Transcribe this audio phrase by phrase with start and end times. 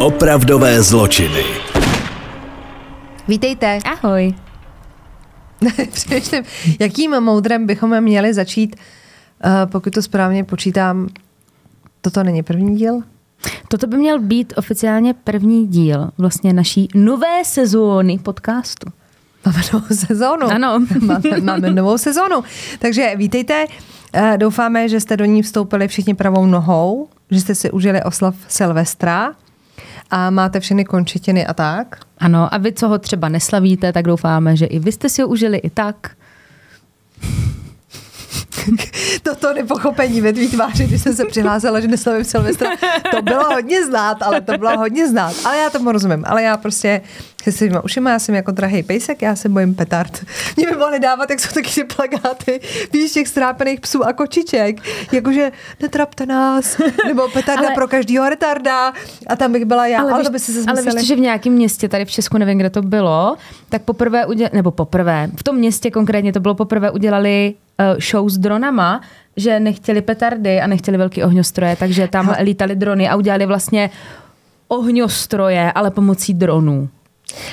[0.00, 1.44] Opravdové zločiny.
[3.28, 3.78] Vítejte.
[3.84, 4.34] Ahoj.
[5.92, 6.44] Přemýšlím,
[6.80, 11.08] jakým moudrem bychom měli začít, uh, pokud to správně počítám.
[12.00, 13.00] Toto není první díl?
[13.68, 18.90] Toto by měl být oficiálně první díl vlastně naší nové sezóny podcastu.
[19.46, 20.46] Máme novou sezónu.
[20.46, 20.80] Ano.
[21.00, 22.44] máme, máme novou sezónu.
[22.78, 23.66] Takže vítejte.
[24.16, 28.34] Uh, doufáme, že jste do ní vstoupili všichni pravou nohou, že jste si užili oslav
[28.48, 29.34] Silvestra
[30.14, 31.98] a máte všechny končetiny a tak.
[32.18, 35.28] Ano, a vy, co ho třeba neslavíte, tak doufáme, že i vy jste si ho
[35.28, 36.10] užili i tak.
[39.22, 42.70] Toto nepochopení ve tvý tváři, když jsem se přihlásila, že neslavím Silvestra,
[43.10, 45.36] to bylo hodně znát, ale to bylo hodně znát.
[45.44, 46.24] Ale já tomu rozumím.
[46.26, 47.00] Ale já prostě
[47.44, 50.24] se svýma ušima, já jsem jako drahý pejsek, já se bojím petard.
[50.56, 52.60] Mě by mohli dávat, jak jsou taky ty plagáty,
[52.92, 54.80] víš, těch strápených psů a kočiček.
[55.12, 58.92] Jakože netrapte nás, nebo petarda ale, pro každýho retarda.
[59.26, 61.20] A tam bych byla já, ale, ale víš, to by si Ale víš, že v
[61.20, 63.36] nějakém městě, tady v Česku, nevím, kde to bylo,
[63.68, 67.54] tak poprvé udělali, nebo poprvé, v tom městě konkrétně to bylo poprvé udělali
[67.94, 69.00] uh, show s dronama,
[69.36, 73.90] že nechtěli petardy a nechtěli velký ohňostroje, takže tam lítali drony a udělali vlastně
[74.68, 76.88] ohňostroje, ale pomocí dronů.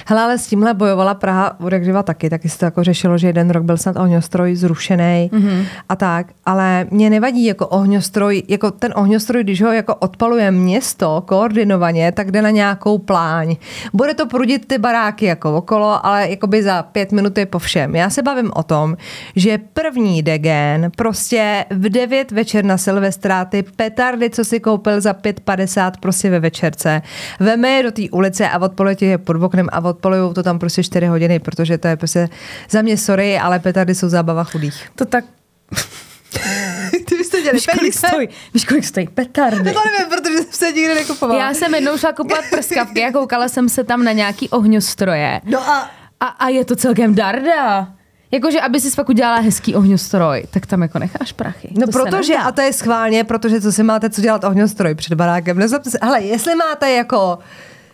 [0.05, 3.27] Hele, ale s tímhle bojovala Praha od živa taky, taky se to jako řešilo, že
[3.27, 5.65] jeden rok byl snad ohňostroj zrušený mm-hmm.
[5.89, 11.23] a tak, ale mě nevadí jako ohňostroj, jako ten ohňostroj, když ho jako odpaluje město
[11.25, 13.55] koordinovaně, tak jde na nějakou pláň.
[13.93, 17.95] Bude to prudit ty baráky jako okolo, ale jakoby za pět minut je po všem.
[17.95, 18.97] Já se bavím o tom,
[19.35, 25.13] že první degen prostě v devět večer na Silvestra ty petardy, co si koupil za
[25.13, 27.01] 5,50 prostě ve večerce,
[27.39, 30.83] veme je do té ulice a odpoluje je pod oknem a odpolují to tam prostě
[30.83, 32.29] 4 hodiny, protože to je prostě
[32.69, 34.89] za mě sorry, ale petardy jsou zábava chudých.
[34.95, 35.25] To tak...
[37.05, 39.73] Ty byste dělali Víš, kolik stojí, víš, kolik stojí petardy?
[39.73, 41.39] To nevím, protože jsem se nikdy nekupovala.
[41.39, 45.41] Já jsem jednou šla kupovat prskavky a koukala jsem se tam na nějaký ohňostroje.
[45.45, 45.91] No a...
[46.19, 47.87] A, a je to celkem darda.
[48.31, 51.69] Jakože, aby si fakt udělala hezký ohňostroj, tak tam jako necháš prachy.
[51.71, 55.13] No to protože, a to je schválně, protože co si máte co dělat ohňostroj před
[55.13, 55.57] barákem.
[55.57, 57.39] Nezlobte se, hele, jestli máte jako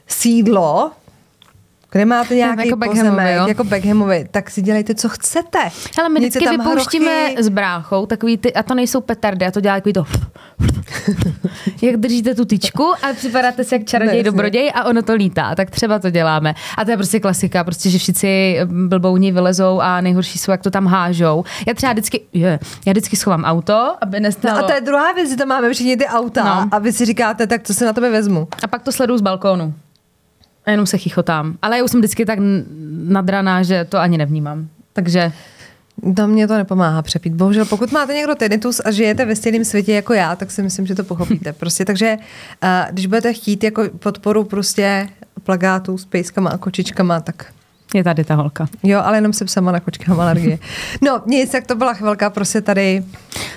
[0.08, 0.92] sídlo,
[1.98, 3.48] kde máte nějaký jako pozemek, jo?
[3.48, 5.60] jako Beckhamovi, tak si dělejte, co chcete.
[6.00, 7.44] Ale my vždycky vypouštíme hrochy.
[7.44, 10.06] s bráchou takový ty, a to nejsou petardy, a to dělá takový to
[11.82, 15.70] jak držíte tu tyčku a připadáte si jak čaroděj dobroděj a ono to lítá, tak
[15.70, 16.54] třeba to děláme.
[16.78, 20.72] A to je prostě klasika, prostě, že všichni blbouni vylezou a nejhorší jsou, jak to
[20.72, 21.44] tam hážou.
[21.68, 24.58] Já třeba vždycky, je, já vždycky schovám auto, aby nestalo.
[24.58, 26.70] No a to je druhá věc, že tam máme všichni ty auta no.
[26.72, 28.48] a vy si říkáte, tak co se na tebe vezmu.
[28.64, 29.74] A pak to sleduju z balkónu.
[30.68, 31.58] A jenom se chichotám.
[31.62, 32.40] Ale já už jsem vždycky tak
[33.08, 34.68] nadraná, že to ani nevnímám.
[34.94, 35.32] Takže...
[36.16, 37.34] To mě to nepomáhá přepít.
[37.34, 40.88] Bohužel, pokud máte někdo tinnitus a žijete ve stejném světě jako já, tak si myslím,
[40.88, 41.54] že to pochopíte.
[41.60, 42.18] Prostě, takže
[42.92, 45.10] když budete chtít jako podporu prostě
[45.44, 47.46] plagátů s pejskama a kočičkama, tak
[47.94, 48.68] je tady ta holka.
[48.84, 50.60] Jo, ale jenom jsem sama na kočkám alergie.
[51.02, 53.04] No, nic, tak to byla chvilka prostě tady.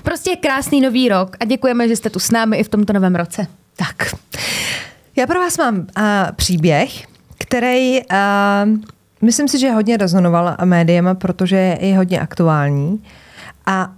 [0.02, 3.14] Prostě krásný nový rok a děkujeme, že jste tu s námi i v tomto novém
[3.14, 3.46] roce.
[3.76, 4.14] Tak.
[5.20, 5.84] Já pro vás mám uh,
[6.36, 7.06] příběh,
[7.38, 8.16] který uh,
[9.22, 13.04] myslím si, že hodně rezonoval médiem, protože je hodně aktuální.
[13.66, 13.92] A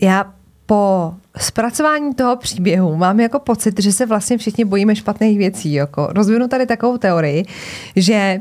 [0.00, 0.32] já
[0.66, 5.72] po zpracování toho příběhu mám jako pocit, že se vlastně všichni bojíme špatných věcí.
[5.72, 6.06] Jako.
[6.10, 7.44] Rozvinu tady takovou teorii,
[7.96, 8.40] že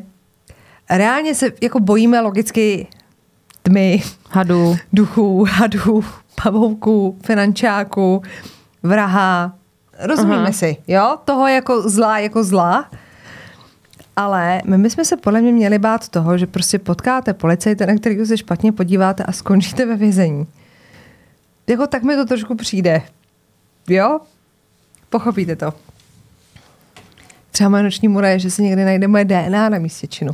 [0.90, 2.88] reálně se jako bojíme logicky
[3.62, 6.06] tmy, hadů, duchů, hadů,
[6.44, 8.22] pavouků, finančáků,
[8.84, 9.56] vraha,
[10.04, 10.52] Rozumíme Aha.
[10.52, 11.18] si, jo?
[11.26, 12.90] Toho jako zlá, jako zlá.
[14.16, 18.26] Ale my bychom se podle mě měli bát toho, že prostě potkáte policajta, na kterého
[18.26, 20.48] se špatně podíváte a skončíte ve vězení.
[21.68, 23.02] Jako tak mi to trošku přijde.
[23.90, 24.20] Jo?
[25.10, 25.74] Pochopíte to.
[27.52, 30.32] Třeba moje noční mura je, že se někdy najde moje DNA na místě činu.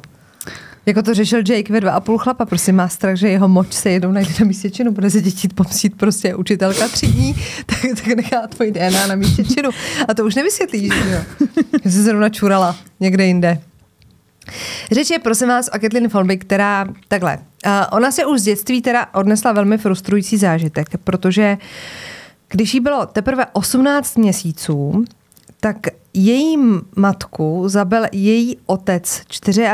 [0.86, 3.74] Jako to řešil Jake ve dva a půl chlapa, prostě má strach, že jeho moč
[3.74, 7.36] se jednou najde na místě činu, bude se dětit pomstít prostě učitelka tři dní,
[7.66, 9.70] tak, tak nechá tvoji DNA na místě činu.
[10.08, 11.48] A to už nevysvětlíš, že jo.
[11.86, 13.62] Já se zrovna čurala někde jinde.
[14.92, 17.38] Řeč je prosím vás o Kathleen Folby, která takhle.
[17.38, 21.58] Uh, ona se už z dětství teda odnesla velmi frustrující zážitek, protože
[22.50, 25.06] když jí bylo teprve 18 měsíců,
[25.60, 25.78] tak
[26.14, 26.58] její
[26.96, 29.22] matku zabil její otec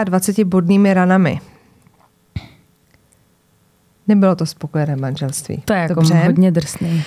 [0.04, 1.40] 24 bodnými ranami.
[4.08, 5.62] Nebylo to spokojené manželství.
[5.66, 6.16] To je jako Dobře.
[6.16, 7.04] hodně drsný.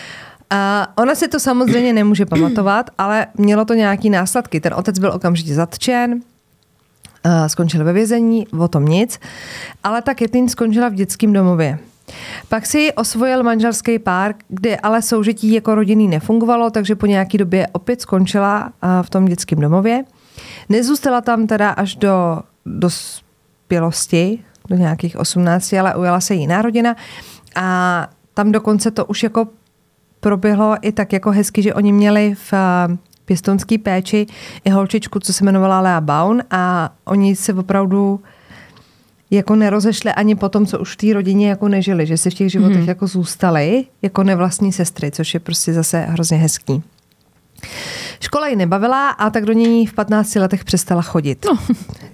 [0.51, 4.61] A ona si to samozřejmě nemůže pamatovat, ale mělo to nějaký následky.
[4.61, 6.21] Ten otec byl okamžitě zatčen,
[7.47, 9.21] skončil ve vězení, o tom nic,
[9.85, 11.79] ale ta Kathleen skončila v dětském domově.
[12.49, 17.69] Pak si osvojil manželský pár, kde ale soužití jako rodinný nefungovalo, takže po nějaké době
[17.73, 18.73] opět skončila
[19.03, 20.05] v tom dětském domově.
[20.69, 24.39] Nezůstala tam teda až do dospělosti,
[24.69, 26.97] do nějakých 18, ale ujala se jiná rodina
[27.57, 29.49] a tam dokonce to už jako
[30.21, 32.55] proběhlo i tak jako hezky, že oni měli v
[33.25, 34.27] pěstonský péči
[34.65, 38.21] i holčičku, co se jmenovala Lea Baun a oni se opravdu
[39.31, 42.35] jako nerozešli ani po tom, co už v té rodině jako nežili, že si v
[42.35, 42.89] těch životech mm.
[42.89, 46.83] jako zůstali jako nevlastní sestry, což je prostě zase hrozně hezký.
[48.21, 51.47] Škola ji nebavila a tak do ní v 15 letech přestala chodit.
[51.47, 51.59] No.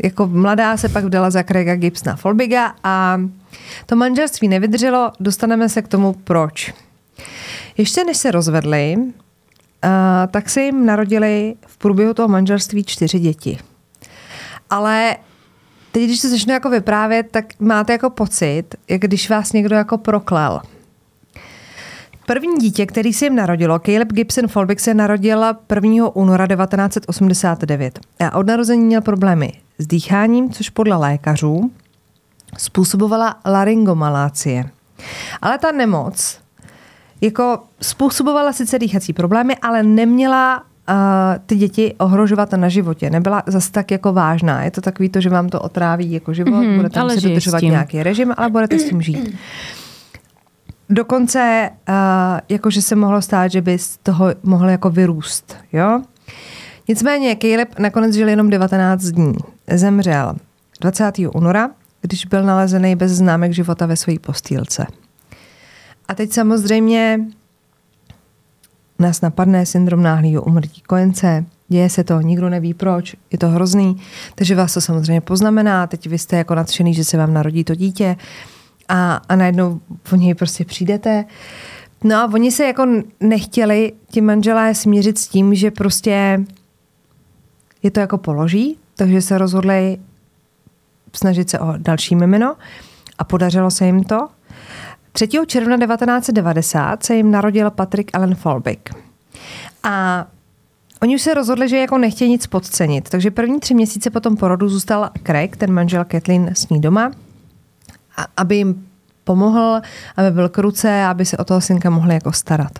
[0.02, 3.20] Jako mladá se pak vdala za Craiga Gibsona Folbiga a
[3.86, 6.74] to manželství nevydrželo, dostaneme se k tomu proč.
[7.76, 9.10] Ještě než se rozvedli, uh,
[10.30, 13.58] tak se jim narodili v průběhu toho manželství čtyři děti.
[14.70, 15.16] Ale
[15.94, 19.98] teď, když to začne jako vyprávět, tak máte jako pocit, jak když vás někdo jako
[19.98, 20.60] proklel.
[22.26, 25.44] První dítě, který se jim narodilo, Caleb Gibson Folbig se narodil
[25.74, 26.16] 1.
[26.16, 31.70] února 1989 a od narození měl problémy s dýcháním, což podle lékařů
[32.58, 34.64] způsobovala laryngomalácie.
[35.42, 36.38] Ale ta nemoc
[37.20, 40.64] jako způsobovala sice dýchací problémy, ale neměla
[41.46, 43.10] ty děti ohrožovat na životě.
[43.10, 44.64] Nebyla zase tak jako vážná.
[44.64, 48.02] Je to takový to, že vám to otráví jako život, mm-hmm, budete muset dodržovat nějaký
[48.02, 49.36] režim, ale budete s tím žít.
[50.90, 51.94] Dokonce, uh,
[52.48, 55.56] jakože se mohlo stát, že by z toho mohl jako vyrůst.
[55.72, 56.00] Jo?
[56.88, 59.34] Nicméně Caleb nakonec žil jenom 19 dní.
[59.74, 60.34] Zemřel
[60.80, 61.12] 20.
[61.34, 61.70] února,
[62.00, 64.86] když byl nalezený bez známek života ve své postýlce.
[66.08, 67.20] A teď samozřejmě
[68.98, 71.44] nás napadne syndrom náhlého umrtí kojence.
[71.68, 73.96] Děje se to, nikdo neví proč, je to hrozný,
[74.34, 75.86] takže vás to samozřejmě poznamená.
[75.86, 78.16] Teď vy jste jako nadšený, že se vám narodí to dítě
[78.88, 79.80] a, a najednou
[80.12, 81.24] o něj prostě přijdete.
[82.04, 82.86] No a oni se jako
[83.20, 86.40] nechtěli, ti manželé, smířit s tím, že prostě
[87.82, 89.98] je to jako položí, takže se rozhodli
[91.12, 92.56] snažit se o další mimino
[93.18, 94.28] a podařilo se jim to.
[95.16, 95.28] 3.
[95.46, 98.90] června 1990 se jim narodil Patrick Allen Folbig.
[99.82, 100.26] A
[101.02, 104.36] Oni už se rozhodli, že jako nechtějí nic podcenit, takže první tři měsíce po tom
[104.36, 107.12] porodu zůstal Craig, ten manžel Kathleen, s ní doma,
[108.16, 108.86] a aby jim
[109.24, 109.80] pomohl,
[110.16, 112.72] aby byl k ruce, aby se o toho synka mohli jako starat.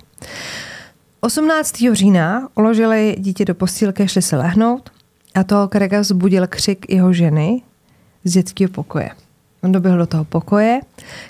[1.21, 1.73] 18.
[1.93, 4.91] října uložili dítě do postýlky, šli se lehnout
[5.35, 7.63] a toho Craiga zbudil křik jeho ženy
[8.25, 9.11] z dětského pokoje.
[9.65, 10.81] On doběhl do toho pokoje,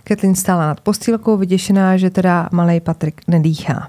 [0.05, 3.89] Kathleen stála nad postýlkou, vyděšená, že teda malý Patrik nedýchá.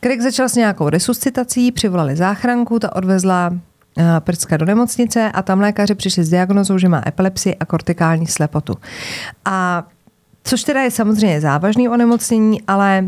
[0.00, 3.50] Craig začal s nějakou resuscitací, přivolali záchranku, ta odvezla
[3.98, 8.26] eh, Prcka do nemocnice a tam lékaři přišli s diagnozou, že má epilepsii a kortikální
[8.26, 8.74] slepotu.
[9.44, 9.86] A
[10.44, 13.04] což teda je samozřejmě závažný onemocnění, ale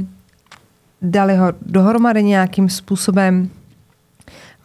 [1.02, 3.50] dali ho dohromady nějakým způsobem,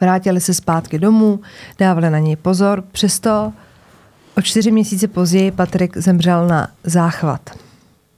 [0.01, 1.39] vrátili se zpátky domů,
[1.79, 3.53] dávali na něj pozor, přesto
[4.37, 7.49] O čtyři měsíce později Patrik zemřel na záchvat.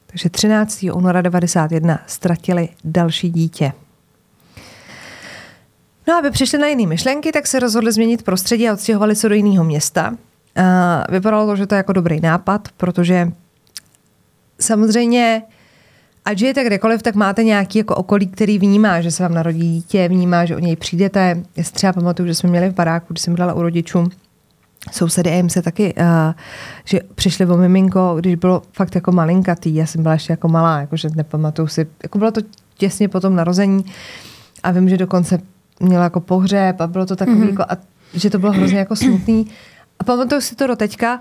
[0.08, 0.86] Takže 13.
[0.94, 3.72] února 1991 ztratili další dítě.
[6.08, 9.30] No a aby přišli na jiné myšlenky, tak se rozhodli změnit prostředí a odstěhovali se
[9.30, 10.16] do jiného města.
[10.56, 13.32] A vypadalo to, že to je jako dobrý nápad, protože
[14.60, 15.42] samozřejmě
[16.26, 20.08] ať žijete kdekoliv, tak máte nějaký jako okolí, který vnímá, že se vám narodí dítě,
[20.08, 21.44] vnímá, že o něj přijdete.
[21.58, 24.10] Já si třeba pamatuju, že jsme měli v baráku, když jsem byla u rodičů,
[24.92, 26.04] sousedy a jim se taky, uh,
[26.86, 30.80] že přišli o miminko, když bylo fakt jako malinkatý, já jsem byla ještě jako malá,
[30.80, 32.42] jakože nepamatuju si, jako bylo to
[32.78, 33.86] těsně po tom narození
[34.64, 35.40] a vím, že dokonce
[35.80, 37.50] měla jako pohřeb a bylo to takový mm-hmm.
[37.50, 37.78] jako, a
[38.14, 39.48] že to bylo hrozně jako smutný.
[40.00, 41.20] A pamatuju si to do teďka,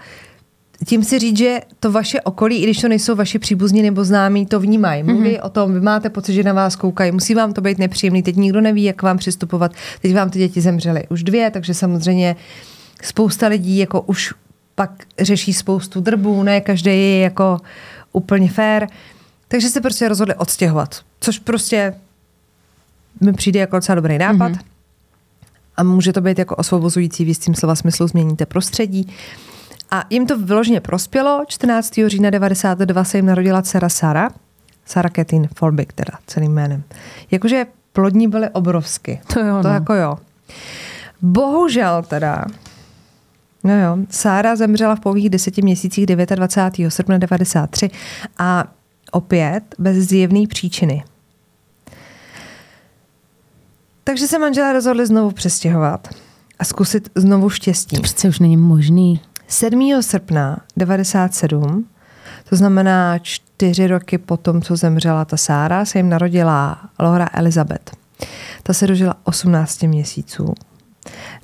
[0.87, 4.47] tím si říct, že to vaše okolí, i když to nejsou vaši příbuzní nebo známí,
[4.47, 5.03] to vnímají.
[5.03, 5.47] Mluví mm-hmm.
[5.47, 8.37] o tom, vy máte pocit, že na vás koukají, musí vám to být nepříjemný, teď
[8.37, 12.74] nikdo neví, jak vám přistupovat, teď vám ty děti zemřely už dvě, takže samozřejmě uh,
[13.05, 14.35] spousta lidí jako už
[14.75, 17.61] pak řeší spoustu drbů, ne každý je jako
[18.13, 18.87] úplně fair.
[19.49, 21.95] Takže se prostě rozhodli odstěhovat, což prostě
[23.21, 24.53] mi přijde jako docela dobrý nápad.
[24.53, 24.61] Mm-hmm.
[25.77, 29.15] A může to být jako osvobozující v jistým slova smyslu, změníte prostředí.
[29.91, 31.45] A jim to vyloženě prospělo.
[31.49, 31.95] 14.
[32.07, 34.31] října 92 se jim narodila dcera Sara.
[34.87, 36.83] Sara Ketin Folbig, teda celým jménem.
[37.31, 39.21] Jakože plodní byly obrovsky.
[39.33, 39.75] To jo, To no.
[39.75, 40.19] jako jo.
[41.23, 42.45] Bohužel teda
[43.65, 46.91] No jo, Sára zemřela v pouhých deseti měsících 29.
[46.91, 47.91] srpna 93
[48.39, 48.65] a
[49.13, 51.05] opět bez zjevné příčiny.
[54.05, 56.09] Takže se manželé rozhodli znovu přestěhovat
[56.59, 57.97] a zkusit znovu štěstí.
[57.97, 59.21] To přece už není možný.
[59.49, 60.03] 7.
[60.03, 61.87] srpna 97,
[62.49, 67.97] to znamená čtyři roky po tom, co zemřela ta Sára, se jim narodila Laura Elizabeth.
[68.63, 70.55] Ta se dožila 18 měsíců.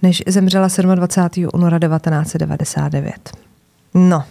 [0.02, 1.48] Než zemřela 27.
[1.54, 3.30] února 1999.
[3.94, 4.24] No,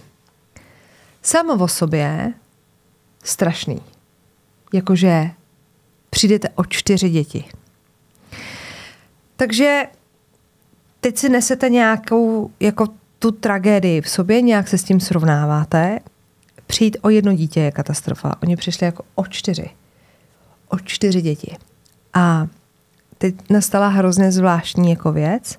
[1.22, 2.34] samo o sobě
[3.24, 3.82] strašný.
[4.74, 5.32] Jakože
[6.10, 7.46] přijdete o čtyři děti.
[9.36, 9.84] Takže
[11.02, 12.88] teď si nesete nějakou jako
[13.20, 16.00] tu tragédii v sobě, nějak se s tím srovnáváte.
[16.68, 18.36] Přijít o jedno dítě je katastrofa.
[18.44, 19.70] Oni přišli jako o čtyři.
[20.68, 21.58] O čtyři děti.
[22.14, 22.48] A
[23.20, 25.58] teď nastala hrozně zvláštní jako věc,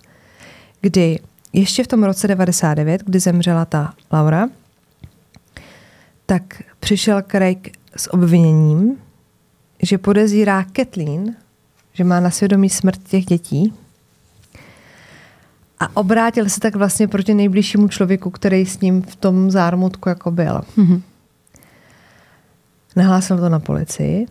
[0.81, 1.19] kdy
[1.53, 4.49] ještě v tom roce 99, kdy zemřela ta Laura,
[6.27, 8.97] tak přišel Craig s obviněním,
[9.83, 11.37] že podezírá Kathleen,
[11.93, 13.73] že má na svědomí smrt těch dětí
[15.81, 20.31] a obrátil se tak vlastně proti nejbližšímu člověku, který s ním v tom zármutku jako
[20.31, 20.61] byl.
[20.79, 21.03] Mm-hmm.
[22.97, 24.27] Nahlásil to na policii,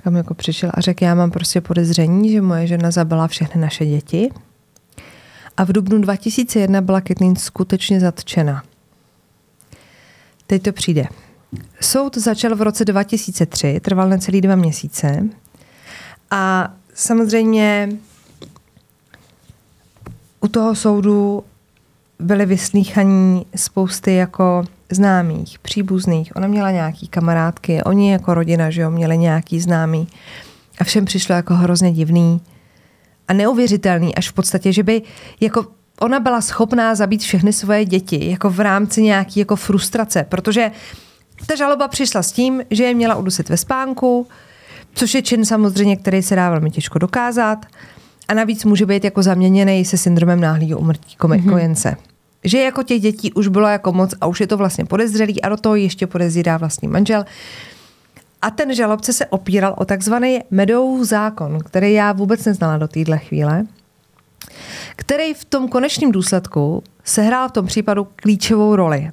[0.00, 3.86] kam jako přišel a řekl, já mám prostě podezření, že moje žena zabila všechny naše
[3.86, 4.30] děti.
[5.56, 8.62] A v dubnu 2001 byla Kathleen skutečně zatčena.
[10.46, 11.04] Teď to přijde.
[11.80, 15.28] Soud začal v roce 2003, trval necelý dva měsíce.
[16.30, 17.88] A samozřejmě
[20.40, 21.44] u toho soudu
[22.18, 26.36] byly vyslíchaní spousty jako známých, příbuzných.
[26.36, 30.08] Ona měla nějaký kamarádky, oni jako rodina, že jo, měli nějaký známý.
[30.78, 32.40] A všem přišlo jako hrozně divný
[33.28, 35.02] a neuvěřitelný, až v podstatě, že by
[35.40, 35.66] jako
[36.00, 40.70] ona byla schopná zabít všechny svoje děti, jako v rámci nějaký jako frustrace, protože
[41.46, 44.26] ta žaloba přišla s tím, že je měla udusit ve spánku,
[44.94, 47.66] což je čin samozřejmě, který se dá velmi těžko dokázat
[48.28, 52.09] a navíc může být jako zaměněný se syndromem náhlého umrtí mm-hmm.
[52.44, 55.48] Že jako těch dětí už bylo jako moc a už je to vlastně podezřelý a
[55.48, 57.24] do toho ještě podezírá vlastní manžel.
[58.42, 63.18] A ten žalobce se opíral o takzvaný medový zákon, který já vůbec neznala do téhle
[63.18, 63.66] chvíle,
[64.96, 69.10] který v tom konečném důsledku sehrál v tom případu klíčovou roli.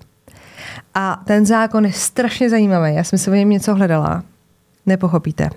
[0.94, 2.96] A ten zákon je strašně zajímavý.
[2.96, 4.24] Já jsem si o něm něco hledala.
[4.86, 5.50] Nepochopíte.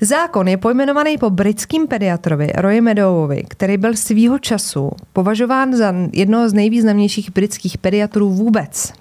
[0.00, 6.48] Zákon je pojmenovaný po britským pediatrovi Roy Medowovi, který byl svýho času považován za jednoho
[6.48, 8.92] z nejvýznamnějších britských pediatrů vůbec.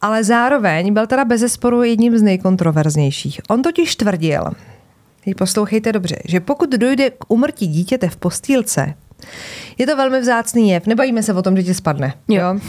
[0.00, 3.40] Ale zároveň byl teda bezesporu jedním z nejkontroverznějších.
[3.48, 4.44] On totiž tvrdil,
[5.24, 8.94] teď poslouchejte dobře, že pokud dojde k umrtí dítěte v postýlce,
[9.78, 10.86] je to velmi vzácný jev.
[10.86, 12.14] Nebavíme se o tom, že ti spadne.
[12.28, 12.42] Jo.
[12.42, 12.60] jo?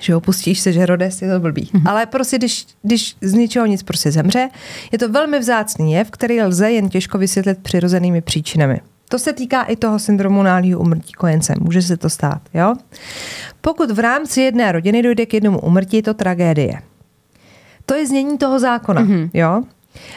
[0.00, 1.62] Že opustíš se, že rodes je to blbý.
[1.62, 1.90] Mm-hmm.
[1.90, 4.48] Ale prostě, když, když z ničeho nic prostě zemře,
[4.92, 8.80] je to velmi vzácný jev, který lze jen těžko vysvětlit přirozenými příčinami.
[9.08, 11.54] To se týká i toho syndromu náhlého umrtí kojence.
[11.60, 12.74] Může se to stát, jo?
[13.60, 16.80] Pokud v rámci jedné rodiny dojde k jednomu umrtí, je to tragédie.
[17.86, 19.30] To je znění toho zákona, mm-hmm.
[19.34, 19.62] jo?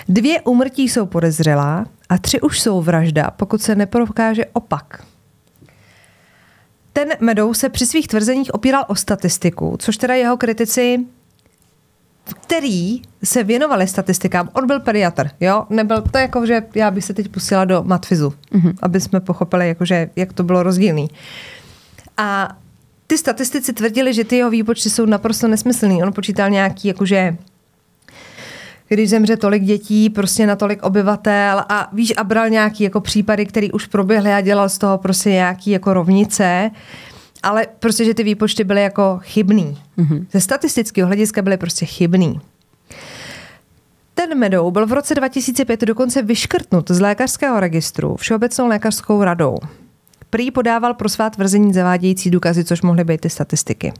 [0.09, 5.03] Dvě umrtí jsou podezřelá a tři už jsou vražda, pokud se neprokáže opak.
[6.99, 10.99] Ten Medou se při svých tvrzeních opíral o statistiku, což teda jeho kritici
[12.41, 14.49] který se věnovali statistikám.
[14.53, 15.65] On byl pediatr, jo?
[15.69, 18.73] Nebyl to jako, že já bych se teď pustila do matfizu, mm-hmm.
[18.81, 21.07] aby jsme pochopili, jakože, jak to bylo rozdílný.
[22.17, 22.57] A
[23.07, 26.03] ty statistici tvrdili, že ty jeho výpočty jsou naprosto nesmyslný.
[26.03, 27.37] On počítal nějaký, jakože
[28.89, 33.45] když zemře tolik dětí, prostě na tolik obyvatel a víš, a bral nějaký jako případy,
[33.45, 36.71] které už proběhly a dělal z toho prostě nějaký jako rovnice,
[37.43, 39.77] ale prostě, že ty výpočty byly jako chybný.
[39.97, 40.25] Mm-hmm.
[40.31, 42.41] Ze statistického hlediska byly prostě chybný.
[44.13, 49.57] Ten Medou byl v roce 2005 dokonce vyškrtnut z lékařského registru Všeobecnou lékařskou radou.
[50.29, 53.93] Prý podával pro svá tvrzení zavádějící důkazy, což mohly být ty statistiky.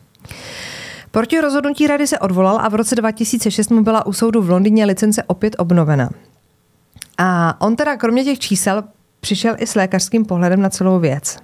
[1.12, 4.86] Proti rozhodnutí rady se odvolal a v roce 2006 mu byla u soudu v Londýně
[4.86, 6.10] licence opět obnovena.
[7.18, 8.84] A on teda kromě těch čísel
[9.20, 11.38] přišel i s lékařským pohledem na celou věc.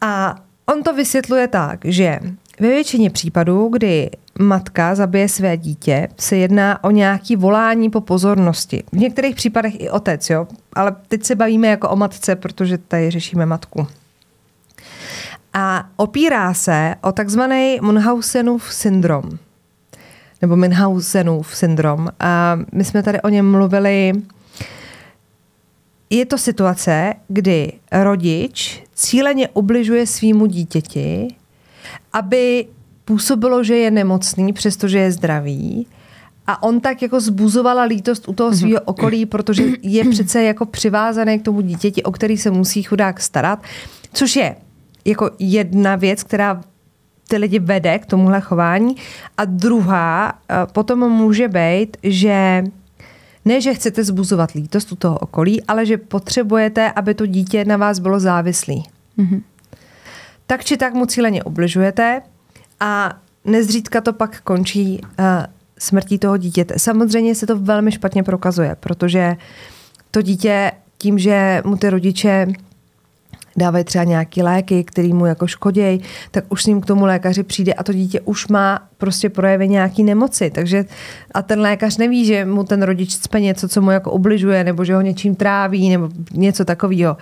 [0.00, 2.18] A on to vysvětluje tak, že
[2.60, 8.84] ve většině případů, kdy matka zabije své dítě, se jedná o nějaký volání po pozornosti.
[8.92, 10.46] V některých případech i otec, jo?
[10.72, 13.86] ale teď se bavíme jako o matce, protože tady řešíme matku
[15.52, 19.22] a opírá se o takzvaný Munhausenův syndrom.
[20.42, 22.08] Nebo Munhausenův syndrom.
[22.20, 24.12] A my jsme tady o něm mluvili.
[26.10, 31.34] Je to situace, kdy rodič cíleně ubližuje svýmu dítěti,
[32.12, 32.66] aby
[33.04, 35.86] působilo, že je nemocný, přestože je zdravý.
[36.46, 41.38] A on tak jako zbuzovala lítost u toho svého okolí, protože je přece jako přivázaný
[41.38, 43.62] k tomu dítěti, o který se musí chudák starat,
[44.12, 44.56] což je
[45.04, 46.60] jako jedna věc, která
[47.28, 48.96] ty lidi vede k tomuhle chování.
[49.36, 52.64] A druhá eh, potom může být, že
[53.44, 57.76] Ne, že chcete zbuzovat lítost u toho okolí, ale že potřebujete, aby to dítě na
[57.76, 58.84] vás bylo závislý.
[59.18, 59.42] Mm-hmm.
[60.46, 62.22] Tak či tak mu cíleně obližujete
[62.80, 65.26] a nezřídka to pak končí uh,
[65.78, 66.74] smrtí toho dítěte.
[66.78, 69.36] Samozřejmě se to velmi špatně prokazuje, protože
[70.10, 72.46] to dítě tím, že mu ty rodiče
[73.56, 77.42] dávají třeba nějaké léky, které mu jako škodějí, tak už s ním k tomu lékaři
[77.42, 80.50] přijde a to dítě už má prostě projevy nějaký nemoci.
[80.50, 80.84] Takže
[81.34, 84.84] a ten lékař neví, že mu ten rodič cpe něco, co mu jako ubližuje, nebo
[84.84, 87.16] že ho něčím tráví, nebo něco takového.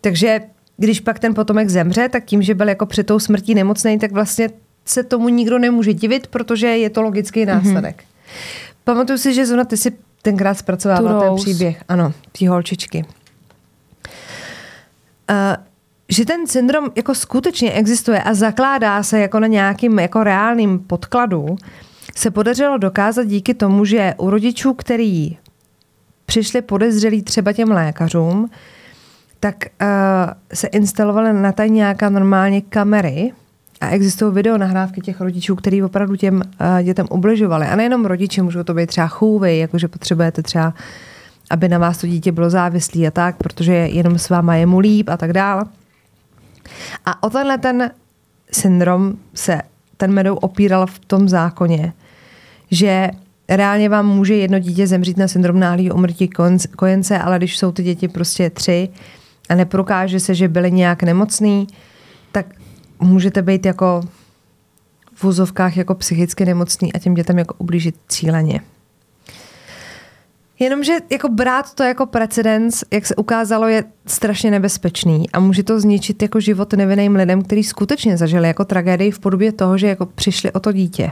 [0.00, 0.40] Takže
[0.76, 4.12] když pak ten potomek zemře, tak tím, že byl jako před tou smrtí nemocný, tak
[4.12, 4.48] vlastně
[4.84, 7.48] se tomu nikdo nemůže divit, protože je to logický mhm.
[7.48, 7.96] následek.
[7.96, 8.74] Mm-hmm.
[8.84, 9.92] Pamatuju si, že Zuna, ty si
[10.22, 11.84] tenkrát zpracovala ten příběh.
[11.88, 13.04] Ano, ty holčičky.
[15.30, 15.64] Uh,
[16.08, 21.56] že ten syndrom jako skutečně existuje a zakládá se jako na nějakým jako reálným podkladu,
[22.16, 25.36] se podařilo dokázat díky tomu, že u rodičů, který
[26.26, 28.50] přišli podezřelí třeba těm lékařům,
[29.40, 29.88] tak uh,
[30.54, 33.32] se instalovaly na tady nějaká normálně kamery
[33.80, 37.66] a existují video nahrávky těch rodičů, který opravdu těm uh, dětem ubližovali.
[37.66, 40.74] A nejenom rodiči, můžou to být třeba chůvy, jakože potřebujete třeba,
[41.50, 44.78] aby na vás to dítě bylo závislé a tak, protože jenom s váma je mu
[44.78, 45.64] líp a tak dále.
[47.06, 47.90] A o tenhle ten
[48.52, 49.60] syndrom se
[49.96, 51.92] ten medou opíral v tom zákoně,
[52.70, 53.10] že
[53.48, 56.30] reálně vám může jedno dítě zemřít na syndrom náhlého umrtí
[56.76, 58.88] kojence, ale když jsou ty děti prostě tři
[59.48, 61.66] a neprokáže se, že byly nějak nemocný,
[62.32, 62.46] tak
[63.00, 64.00] můžete být jako
[65.14, 68.60] v úzovkách jako psychicky nemocný a těm dětem jako ublížit cíleně.
[70.58, 75.80] Jenomže jako brát to jako precedens, jak se ukázalo, je strašně nebezpečný a může to
[75.80, 80.06] zničit jako život nevinným lidem, kteří skutečně zažili jako tragédii v podobě toho, že jako
[80.06, 81.10] přišli o to dítě.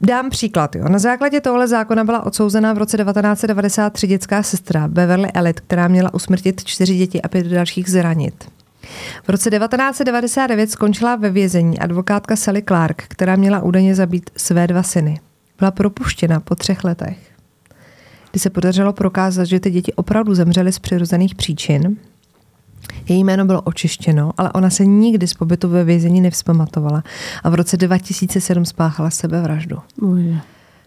[0.00, 0.76] Dám příklad.
[0.76, 0.88] Jo.
[0.88, 6.14] Na základě tohle zákona byla odsouzená v roce 1993 dětská sestra Beverly Elliot, která měla
[6.14, 8.44] usmrtit čtyři děti a pět dalších zranit.
[9.24, 14.82] V roce 1999 skončila ve vězení advokátka Sally Clark, která měla údajně zabít své dva
[14.82, 15.20] syny.
[15.58, 17.31] Byla propuštěna po třech letech,
[18.32, 21.96] kdy se podařilo prokázat, že ty děti opravdu zemřely z přirozených příčin.
[23.08, 27.04] Její jméno bylo očištěno, ale ona se nikdy z pobytu ve vězení nevzpamatovala
[27.44, 29.76] a v roce 2007 spáchala sebevraždu.
[30.00, 30.34] Bože.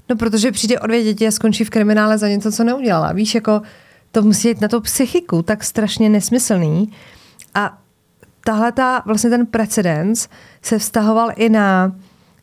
[0.10, 3.12] No, protože přijde o dvě děti a skončí v kriminále za něco, co neudělala.
[3.12, 3.62] Víš, jako
[4.12, 6.92] to musí jít na tu psychiku, tak strašně nesmyslný.
[7.54, 7.78] A
[8.44, 10.28] tahle ta, vlastně ten precedens
[10.62, 11.96] se vztahoval i na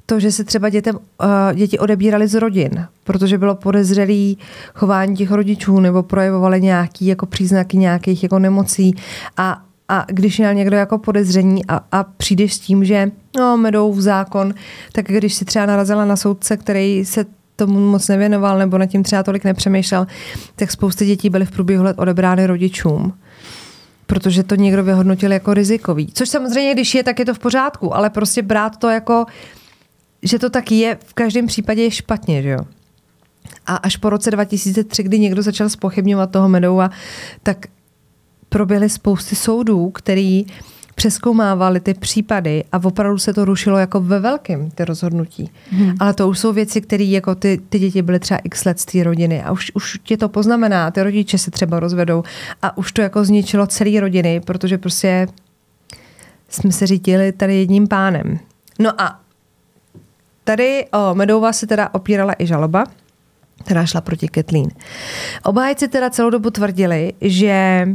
[0.07, 4.39] to, že se třeba dětem, uh, děti odebírali z rodin, protože bylo podezřelý
[4.75, 8.95] chování těch rodičů nebo projevovali nějaký jako příznaky nějakých jako nemocí
[9.37, 13.93] a a když měl někdo jako podezření a, a přijdeš s tím, že no, medou
[13.93, 14.55] v zákon,
[14.93, 17.25] tak když si třeba narazila na soudce, který se
[17.57, 20.07] tomu moc nevěnoval nebo nad tím třeba tolik nepřemýšlel,
[20.57, 23.13] tak spousty dětí byly v průběhu let odebrány rodičům
[24.07, 26.13] protože to někdo vyhodnotil jako rizikový.
[26.15, 29.27] Což samozřejmě, když je, tak je to v pořádku, ale prostě brát to jako,
[30.23, 32.59] že to tak je, v každém případě je špatně, že jo.
[33.67, 36.91] A až po roce 2003, kdy někdo začal spochybňovat toho Medoua,
[37.43, 37.67] tak
[38.49, 40.47] proběhly spousty soudů, který
[40.95, 45.51] přeskoumávali ty případy a opravdu se to rušilo jako ve velkém, ty rozhodnutí.
[45.71, 45.95] Hmm.
[46.01, 48.85] Ale to už jsou věci, které jako ty, ty děti byly třeba x let z
[48.85, 52.23] té rodiny a už, už tě to poznamená, ty rodiče se třeba rozvedou
[52.63, 55.29] a už to jako zničilo celé rodiny, protože prostě
[56.49, 58.39] jsme se řídili tady jedním pánem.
[58.79, 59.22] No a
[60.45, 62.85] tady o Medouva se teda opírala i žaloba,
[63.65, 64.69] která šla proti Kathleen.
[65.45, 67.87] Obhájci teda celou dobu tvrdili, že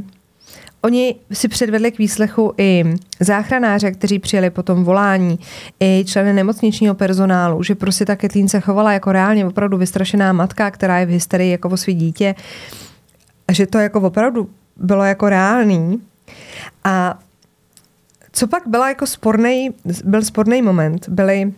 [0.82, 2.84] Oni si předvedli k výslechu i
[3.20, 5.40] záchranáře, kteří přijeli po tom volání,
[5.80, 10.72] i členy nemocničního personálu, že prostě ta Kathleen se chovala jako reálně opravdu vystrašená matka,
[10.72, 12.36] která je v hysterii jako o svý dítě.
[13.52, 16.02] Že to jako opravdu bylo jako reálný.
[16.84, 17.20] A
[18.32, 19.70] co pak byla jako sporný,
[20.04, 21.54] byl sporný moment, byly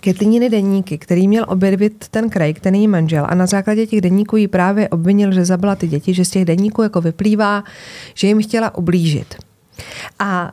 [0.00, 4.36] Ketlíniny deníky, který měl objevit ten Craig, ten její manžel, a na základě těch deníků
[4.36, 7.64] ji právě obvinil, že zabila ty děti, že z těch deníků jako vyplývá,
[8.14, 9.34] že jim chtěla ublížit.
[10.18, 10.52] A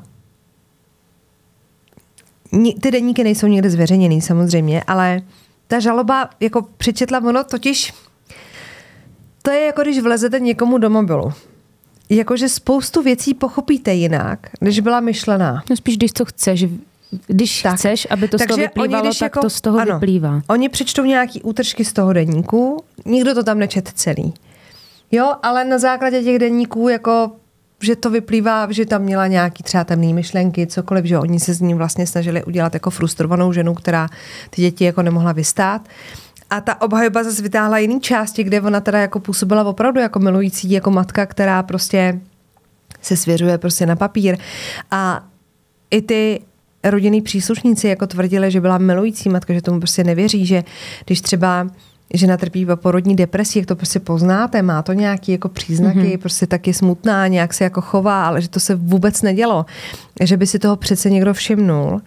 [2.82, 5.22] ty deníky nejsou nikde zveřejněný samozřejmě, ale
[5.68, 7.94] ta žaloba jako přečetla ono totiž
[9.46, 11.34] to je jako když vlezete někomu do mobilu.
[12.10, 15.64] Jakože spoustu věcí pochopíte jinak, než byla myšlená.
[15.70, 16.66] No spíš, když to chceš
[17.28, 17.76] když tak.
[17.76, 20.42] chceš, aby to z toho vyplývalo, oni, tak jako, to z toho ano, vyplývá.
[20.48, 24.34] Oni přečtou nějaký útržky z toho deníku, nikdo to tam nečet celý.
[25.12, 27.32] Jo, ale na základě těch deníků jako
[27.82, 31.62] že to vyplývá, že tam měla nějaký třeba temné myšlenky, cokoliv, že oni se z
[31.62, 34.08] ní vlastně snažili udělat jako frustrovanou ženu, která
[34.50, 35.82] ty děti jako nemohla vystát.
[36.50, 40.72] A ta obhajoba zase vytáhla jiný části, kde ona teda jako působila opravdu jako milující,
[40.72, 42.20] jako matka, která prostě
[43.02, 44.38] se svěřuje prostě na papír.
[44.92, 45.24] A
[45.92, 46.42] i ty
[46.86, 50.64] rodinný příslušníci jako tvrdili, že byla milující matka, že tomu prostě nevěří, že
[51.06, 51.68] když třeba
[52.14, 56.18] žena trpí porodní depresí, jak to prostě poznáte, má to nějaké jako příznaky, mm-hmm.
[56.18, 59.66] prostě taky smutná, nějak se jako chová, ale že to se vůbec nedělo,
[60.24, 62.02] že by si toho přece někdo všimnul.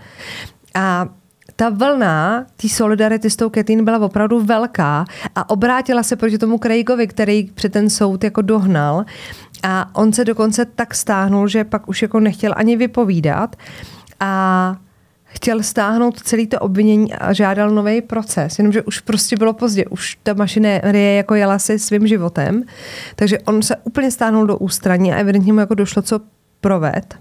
[0.75, 1.09] A
[1.57, 6.59] ta vlna té solidarity s tou Kathleen byla opravdu velká a obrátila se proti tomu
[6.59, 9.05] Craigovi, který před ten soud jako dohnal
[9.63, 13.57] a on se dokonce tak stáhnul, že pak už jako nechtěl ani vypovídat
[14.21, 14.77] a
[15.25, 20.19] chtěl stáhnout celý to obvinění a žádal nový proces, jenomže už prostě bylo pozdě, už
[20.23, 22.63] ta mašinérie jako jela si svým životem,
[23.17, 26.21] takže on se úplně stáhnul do ústraní a evidentně mu jako došlo, co
[26.61, 27.19] proved.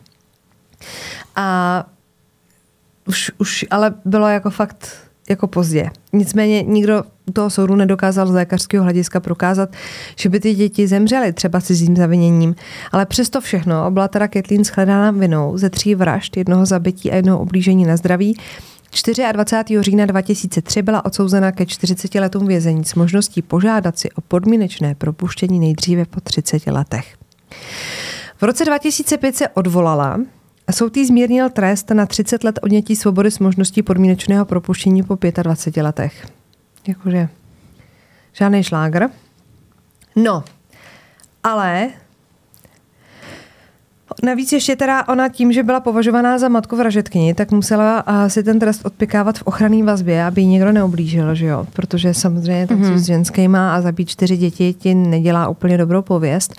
[1.35, 1.85] A
[3.07, 5.89] už, už ale bylo jako fakt jako pozdě.
[6.13, 9.69] Nicméně nikdo toho soudu nedokázal z lékařského hlediska prokázat,
[10.15, 12.55] že by ty děti zemřely třeba cizím zaviněním.
[12.91, 17.39] Ale přesto všechno byla teda Kathleen shledána vinou ze tří vražd, jednoho zabití a jednoho
[17.39, 18.37] oblížení na zdraví.
[19.31, 19.83] 24.
[19.83, 25.59] října 2003 byla odsouzena ke 40 letům vězení s možností požádat si o podmínečné propuštění
[25.59, 27.15] nejdříve po 30 letech.
[28.37, 30.19] V roce 2005 se odvolala
[30.71, 35.83] Soud jí zmírnil trest na 30 let odnětí svobody s možností podmínečného propuštění po 25
[35.83, 36.27] letech.
[36.87, 37.29] Jakože
[38.33, 39.05] žádný šlágr.
[40.15, 40.43] No,
[41.43, 41.89] ale
[44.23, 48.59] Navíc ještě teda ona tím, že byla považovaná za matku vražetkyni, tak musela si ten
[48.59, 51.67] trest odpikávat v ochranné vazbě, aby jí někdo neublížil, že jo?
[51.73, 52.97] Protože samozřejmě tak mm-hmm.
[52.97, 56.55] s ženskýma a zabít čtyři děti ti nedělá úplně dobrou pověst.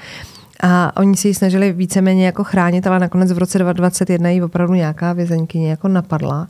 [0.62, 4.74] A oni si ji snažili víceméně jako chránit, ale nakonec v roce 2021 ji opravdu
[4.74, 6.48] nějaká vězeňkyně jako napadla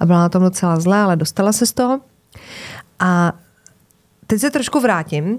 [0.00, 2.00] a byla na tom docela zlé, ale dostala se z toho.
[2.98, 3.32] A
[4.26, 5.38] teď se trošku vrátím.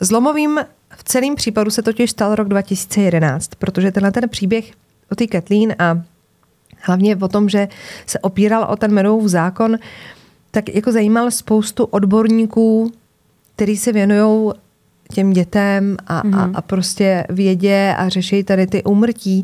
[0.00, 0.60] Zlomovým
[0.96, 4.72] v celém případu se totiž stal rok 2011, protože tenhle ten příběh
[5.12, 6.02] o té Kathleen a
[6.80, 7.68] hlavně o tom, že
[8.06, 9.78] se opíral o ten Meadowův zákon,
[10.50, 12.92] tak jako zajímal spoustu odborníků,
[13.54, 14.52] kteří se věnují
[15.12, 16.38] těm dětem a, mm-hmm.
[16.38, 16.56] a, mhm.
[16.56, 19.42] a prostě vědě a řeší tady ty umrtí.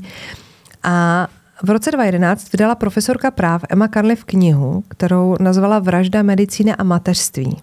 [0.83, 1.29] A
[1.63, 7.57] v roce 2011 vydala profesorka práv Emma Carliff knihu, kterou nazvala Vražda, medicína a mateřství.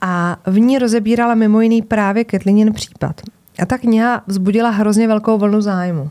[0.00, 3.20] A v ní rozebírala mimo jiný právě Ketlinin případ.
[3.58, 6.10] A ta kniha vzbudila hrozně velkou vlnu zájmu.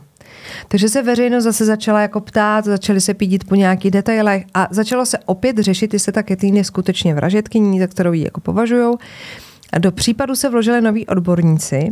[0.67, 5.05] Takže se veřejnost zase začala jako ptát, začaly se pídit po nějakých detailech a začalo
[5.05, 8.97] se opět řešit, jestli ta Kathleen je skutečně vražetkyní, za kterou ji jako považujou.
[9.73, 11.89] A do případu se vložili noví odborníci,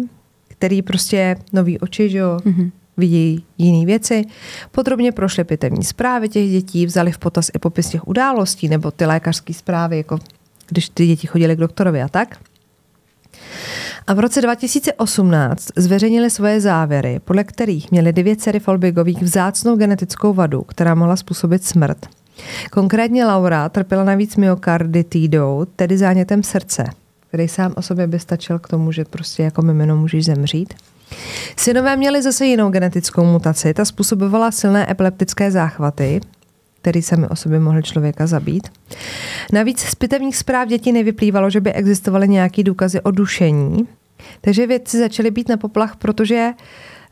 [0.47, 2.71] který prostě nový oči, že jo, mm-hmm.
[2.97, 4.25] vidí jiné věci.
[4.71, 9.05] Podrobně prošli pitevní zprávy těch dětí, vzali v potaz i popis těch událostí nebo ty
[9.05, 10.19] lékařské zprávy, jako
[10.67, 12.38] když ty děti chodily k doktorovi a tak.
[14.07, 20.33] A v roce 2018 zveřejnili svoje závěry, podle kterých měly dvě dcery Folbigových vzácnou genetickou
[20.33, 22.05] vadu, která mohla způsobit smrt.
[22.71, 26.85] Konkrétně Laura trpěla navíc myokarditidou, tedy zánětem srdce
[27.35, 30.73] který sám o sobě by stačil k tomu, že prostě jako mimino můžeš zemřít.
[31.57, 36.21] Synové měli zase jinou genetickou mutaci, ta způsobovala silné epileptické záchvaty,
[36.81, 38.67] který sami o sobě mohli člověka zabít.
[39.53, 43.87] Navíc z pitevních zpráv dětí nevyplývalo, že by existovaly nějaké důkazy o dušení,
[44.41, 46.51] takže vědci začali být na poplach, protože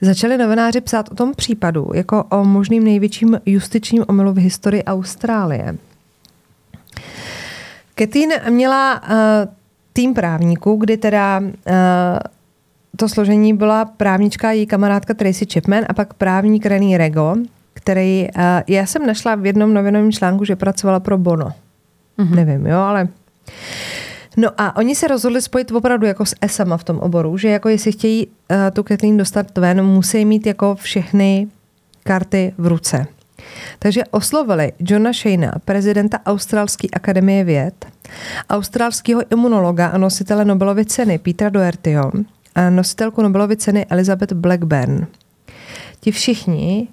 [0.02, 5.78] začali novináři psát o tom případu jako o možným největším justičním omylu v historii Austrálie.
[7.96, 9.63] Ketin měla uh,
[9.94, 11.50] tým právníků, kdy teda uh,
[12.98, 17.36] to složení byla právnička její kamarádka Tracy Chipman a pak právník René Rego,
[17.74, 21.52] který, uh, já jsem našla v jednom novinovém článku, že pracovala pro Bono.
[22.20, 22.36] Mm-hmm.
[22.36, 23.08] Nevím, jo, ale...
[24.38, 27.70] No a oni se rozhodli spojit opravdu jako s ESAMA v tom oboru, že jako
[27.70, 31.48] jestli chtějí uh, tu Kathleen dostat ven, musí mít jako všechny
[32.04, 33.06] karty v ruce.
[33.80, 37.86] Takže oslovili Johna Shayna, prezidenta Australské akademie věd,
[38.50, 42.12] australského imunologa a nositele Nobelovy ceny Petra Dohertyho
[42.56, 45.08] a nositelku Nobelovy ceny Elizabeth Blackburn.
[46.00, 46.88] Ti všichni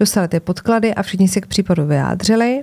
[0.00, 2.62] dostali ty podklady a všichni se k případu vyjádřili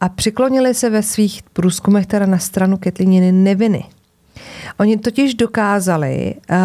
[0.00, 3.84] a přiklonili se ve svých průzkumech teda na stranu Ketlininy neviny.
[4.78, 6.56] Oni totiž dokázali uh,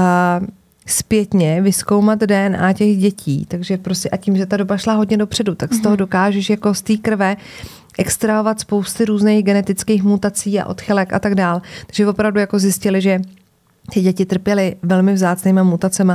[0.92, 5.56] zpětně vyskoumat DNA těch dětí, takže prostě a tím, že ta doba šla hodně dopředu,
[5.56, 5.98] tak z toho mhm.
[5.98, 7.38] dokážeš jako z té krve
[7.98, 11.62] extrahovat spousty různých genetických mutací a odchylek a tak dál.
[11.86, 13.20] Takže opravdu jako zjistili, že
[13.94, 16.14] ty děti trpěly velmi vzácnýma mutacemi,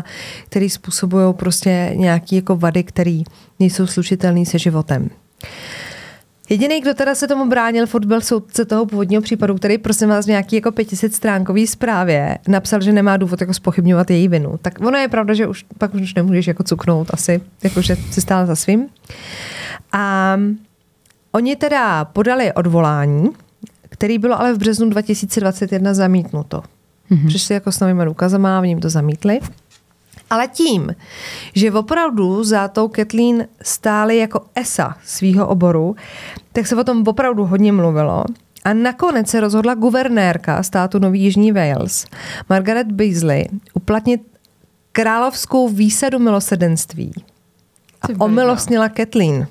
[0.49, 3.23] které způsobují prostě nějaké jako vady, které
[3.61, 5.11] nejsou slučitelné se životem.
[6.49, 10.25] Jediný, kdo teda se tomu bránil, furt byl soudce toho původního případu, který prosím vás
[10.25, 14.59] v nějaký jako 500 stránkový zprávě napsal, že nemá důvod jako spochybňovat její vinu.
[14.63, 18.21] Tak ono je pravda, že už pak už nemůžeš jako cuknout asi, jako že si
[18.21, 18.87] stále za svým.
[19.93, 20.37] A
[21.33, 23.31] oni teda podali odvolání,
[23.89, 26.63] který bylo ale v březnu 2021 zamítnuto.
[27.11, 27.27] Mm-hmm.
[27.27, 29.41] Přišli jako s novými důkazama a v ním to zamítli.
[30.31, 30.95] Ale tím,
[31.55, 35.97] že opravdu za tou Kathleen stály jako ESA svýho oboru,
[36.53, 38.25] tak se o tom opravdu hodně mluvilo.
[38.65, 42.07] A nakonec se rozhodla guvernérka státu Nový Jižní Wales,
[42.49, 44.21] Margaret Beasley, uplatnit
[44.93, 47.13] královskou výsadu milosrdenství
[48.03, 49.47] a omilostnila Kathleen.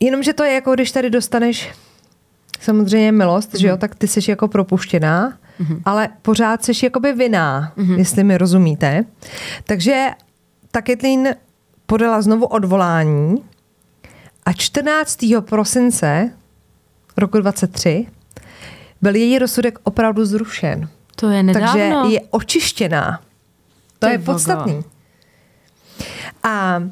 [0.00, 1.70] Jenomže to je jako, když tady dostaneš
[2.60, 3.60] samozřejmě milost, mm-hmm.
[3.60, 3.80] že jo, mhm.
[3.80, 5.80] tak ty jsi jako propuštěná, mm-hmm.
[5.84, 7.98] ale pořád jsi jakoby vinná, mm-hmm.
[7.98, 9.04] jestli mi rozumíte.
[9.64, 10.08] Takže
[10.70, 11.34] ta Kathleen
[11.86, 13.44] podala znovu odvolání
[14.46, 15.18] a 14.
[15.40, 16.30] prosince
[17.16, 18.06] roku 23
[19.02, 20.88] byl její rozsudek opravdu zrušen.
[21.16, 21.72] To je nedávno.
[21.72, 23.20] Takže je očištěná.
[23.98, 24.84] To Ty je podstatný.
[26.42, 26.82] A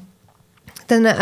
[0.87, 1.13] ten uh,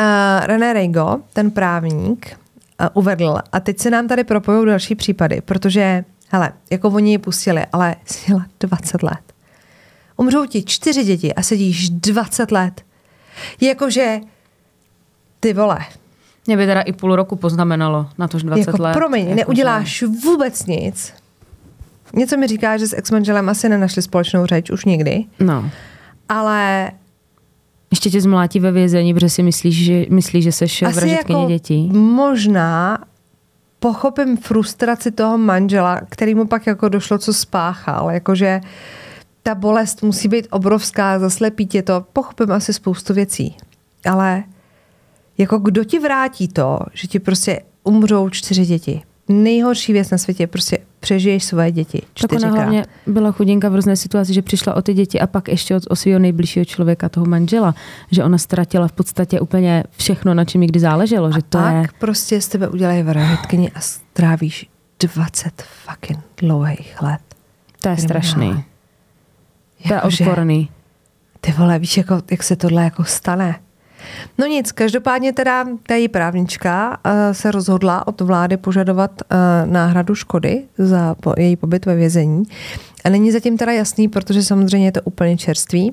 [0.47, 2.39] René Reigo, ten právník,
[2.81, 7.19] uh, uvedl, a teď se nám tady propojují další případy, protože, hele, jako oni ji
[7.19, 9.21] pustili, ale jsi 20 let.
[10.17, 12.83] Umřou ti čtyři děti a sedíš 20 let.
[13.61, 14.21] Jakože,
[15.41, 15.79] ty vole.
[16.47, 18.93] Mě by teda i půl roku poznamenalo na to 20 jako, let.
[18.93, 20.07] Promiň, jako neuděláš že...
[20.07, 21.13] vůbec nic.
[22.15, 25.25] Něco mi říká, že s ex-manželem asi nenašli společnou řeč už nikdy.
[25.41, 25.71] No.
[26.29, 26.91] Ale
[27.91, 31.53] ještě tě zmlátí ve vězení, protože si myslíš, že, myslí, že seš Asi vražetkyně jako
[31.53, 31.89] dětí.
[31.93, 32.99] možná
[33.79, 38.11] pochopím frustraci toho manžela, který mu pak jako došlo, co spáchal.
[38.11, 38.61] Jakože
[39.43, 42.07] ta bolest musí být obrovská, zaslepí tě to.
[42.13, 43.57] Pochopím asi spoustu věcí.
[44.05, 44.45] Ale
[45.39, 49.03] jako kdo ti vrátí to, že ti prostě umřou čtyři děti?
[49.29, 52.03] Nejhorší věc na světě, prostě přežiješ svoje děti.
[52.21, 55.49] Tak ona hlavně byla chudinka v různé situaci, že přišla o ty děti a pak
[55.49, 57.75] ještě od, o svého nejbližšího člověka, toho manžela,
[58.11, 61.27] že ona ztratila v podstatě úplně všechno, na čem kdy záleželo.
[61.27, 61.89] A že to pak je...
[61.99, 67.21] prostě z tebe udělají vražetkyni a strávíš 20 fucking dlouhých let.
[67.81, 68.65] To je strašný.
[69.89, 70.71] To je odporný.
[71.41, 73.61] Ty vole, víš, jako, jak se tohle jako stane?
[74.39, 80.15] No nic, každopádně teda ta její právnička uh, se rozhodla od vlády požadovat uh, náhradu
[80.15, 82.43] škody za po, její pobyt ve vězení.
[83.05, 85.93] A není zatím teda jasný, protože samozřejmě je to úplně čerstvý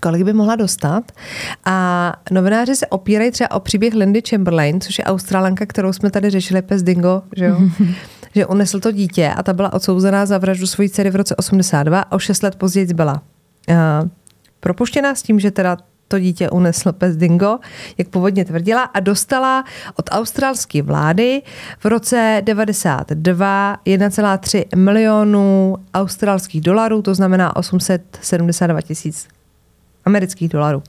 [0.00, 1.12] kolik by mohla dostat.
[1.64, 6.30] A novináři se opírají třeba o příběh Lindy Chamberlain, což je australanka, kterou jsme tady
[6.30, 7.58] řešili, pes Dingo, že jo?
[8.34, 12.00] že unesl to dítě a ta byla odsouzená za vraždu svojí dcery v roce 82
[12.00, 13.12] a o 6 let později byla
[13.68, 13.76] uh,
[14.60, 15.76] propuštěna s tím, že teda
[16.08, 17.58] to dítě unesl pes Dingo,
[17.98, 19.64] jak původně tvrdila, a dostala
[19.96, 21.42] od australské vlády
[21.78, 29.28] v roce 92 1,3 milionů australských dolarů, to znamená 872 tisíc
[30.04, 30.82] amerických dolarů.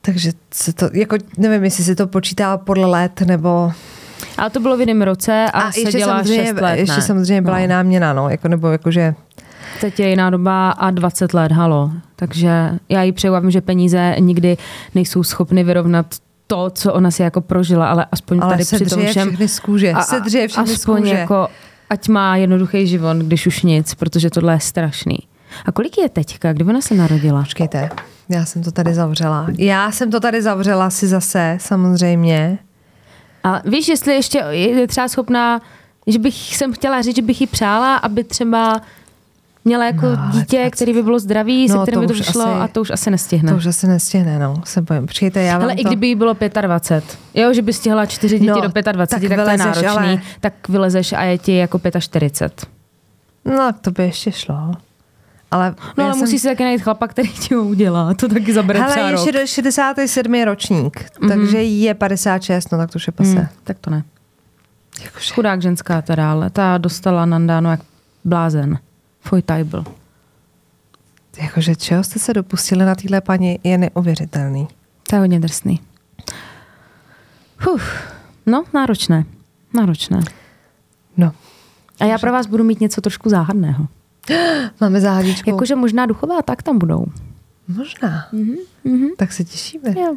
[0.00, 3.72] Takže se to, jako, nevím, jestli se to počítá podle let, nebo...
[4.38, 7.42] Ale to bylo v jiném roce a, a ještě dělá samozřejmě, 6 let, Ještě samozřejmě
[7.42, 7.62] byla no.
[7.62, 9.14] jiná měna, no, jako, nebo jakože
[9.80, 11.90] Teď je jiná doba a 20 let, halo.
[12.16, 14.56] Takže já jí přeju, že peníze nikdy
[14.94, 16.06] nejsou schopny vyrovnat
[16.46, 19.28] to, co ona si jako prožila, ale aspoň ale tady při tom všem...
[19.28, 19.92] všechny z kůže.
[19.92, 21.14] A, všechny aspoň z kůže.
[21.14, 21.48] jako,
[21.90, 25.18] ať má jednoduchý život, když už nic, protože tohle je strašný.
[25.66, 26.52] A kolik je teďka?
[26.52, 27.40] Kdy ona se narodila?
[27.40, 27.90] Počkejte,
[28.28, 29.46] já jsem to tady zavřela.
[29.58, 32.58] Já jsem to tady zavřela si zase, samozřejmě.
[33.44, 35.60] A víš, jestli ještě je třeba schopná,
[36.06, 38.80] že bych jsem chtěla říct, že bych jí přála, aby třeba
[39.64, 40.72] měla jako no, dítě, tak...
[40.72, 43.10] který by bylo zdravý, no, se kterým by to vyšlo asi, a to už asi
[43.10, 43.52] nestihne.
[43.52, 44.62] To už asi nestihne, no.
[44.64, 45.06] Se bojím.
[45.06, 45.80] Počkejte, já Ale to...
[45.80, 49.38] i kdyby jí bylo 25, jo, že by stihla čtyři děti no, do 25, tak,
[49.38, 50.20] tak vylezeš, to je náročný, ale...
[50.40, 52.66] tak vylezeš a je ti jako 45.
[53.44, 54.72] No, to by ještě šlo.
[55.50, 56.20] Ale no ale jsem...
[56.20, 58.14] musí si taky najít chlapa, který ti ho udělá.
[58.14, 59.46] To taky zabere Hele, třeba je rok.
[59.46, 61.28] 67 ročník, mm-hmm.
[61.28, 63.30] takže je 56, no tak to už je pase.
[63.30, 64.04] Mm, tak to ne.
[65.04, 65.34] Jakože...
[65.34, 67.80] Chudák ženská teda, ale ta dostala nandáno jak
[68.24, 68.78] blázen.
[69.28, 69.84] Tvůj byl.
[71.42, 74.68] Jakože čeho jste se dopustili na téhle paní je neuvěřitelný.
[75.08, 75.80] To je hodně drsný.
[77.74, 77.82] Uf,
[78.46, 79.24] no, náročné.
[79.74, 80.20] Náročné.
[81.16, 81.32] No.
[82.00, 83.86] A já pro vás budu mít něco trošku záhadného.
[84.80, 85.50] Máme záhadičku.
[85.50, 87.06] Jakože možná duchová, tak tam budou.
[87.68, 88.28] Možná.
[88.32, 89.08] Mm-hmm.
[89.16, 89.94] Tak se těšíme.
[90.00, 90.16] Jo.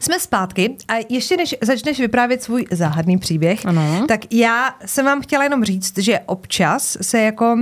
[0.00, 4.04] Jsme zpátky a ještě než začneš vyprávět svůj záhadný příběh, ano.
[4.08, 7.56] tak já jsem vám chtěla jenom říct, že občas se jako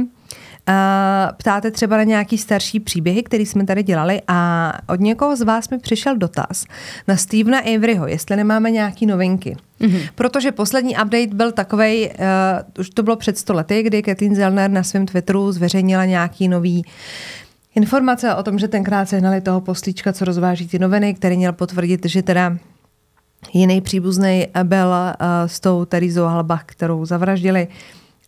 [1.36, 5.68] ptáte třeba na nějaký starší příběhy, které jsme tady dělali a od někoho z vás
[5.68, 6.64] mi přišel dotaz
[7.08, 9.56] na Stevena Averyho, jestli nemáme nějaký novinky.
[9.80, 10.08] Mm-hmm.
[10.14, 12.14] Protože poslední update byl takový, uh,
[12.80, 16.84] už to bylo před 100 lety, kdy Kathleen Zellner na svém Twitteru zveřejnila nějaký nový
[17.76, 22.06] informace o tom, že tenkrát sehnali toho poslíčka, co rozváží ty noviny, který měl potvrdit,
[22.06, 22.56] že teda
[23.52, 27.68] jiný příbuzný byl uh, s tou Terizou Halbach, kterou zavraždili.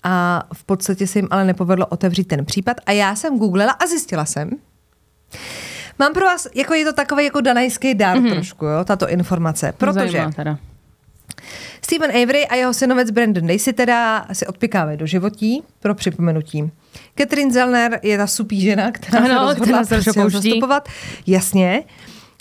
[0.03, 2.77] A v podstatě se jim ale nepovedlo otevřít ten případ.
[2.87, 4.51] A já jsem googlila a zjistila jsem,
[5.99, 8.33] Mám pro vás, jako je to takový jako danajský dár mm-hmm.
[8.33, 10.27] trošku, jo, tato informace, protože
[11.83, 16.71] Stephen Avery a jeho synovec Brandon Daisy teda si odpikávají do životí pro připomenutí.
[17.19, 20.89] Catherine Zellner je ta supí žena, která ano, se rozhodla která se zastupovat.
[21.27, 21.85] Jasně.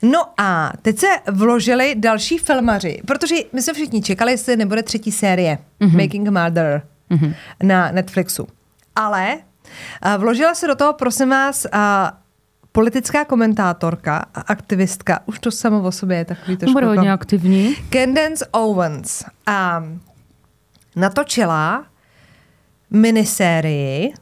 [0.03, 5.11] No a teď se vložili další filmaři, protože my jsme všichni čekali, jestli nebude třetí
[5.11, 6.01] série mm-hmm.
[6.01, 6.81] Making a Murder
[7.11, 7.35] mm-hmm.
[7.63, 8.47] na Netflixu.
[8.95, 9.37] Ale
[10.17, 11.67] vložila se do toho, prosím vás,
[12.71, 16.73] politická komentátorka a aktivistka, už to samo o sobě je takový trošku...
[16.73, 17.75] Bude hodně aktivní.
[17.89, 19.83] Candence Owens a
[20.95, 21.85] natočila
[22.89, 24.13] minisérii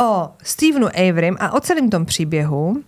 [0.00, 2.82] o Stevenu Averym a o celém tom příběhu.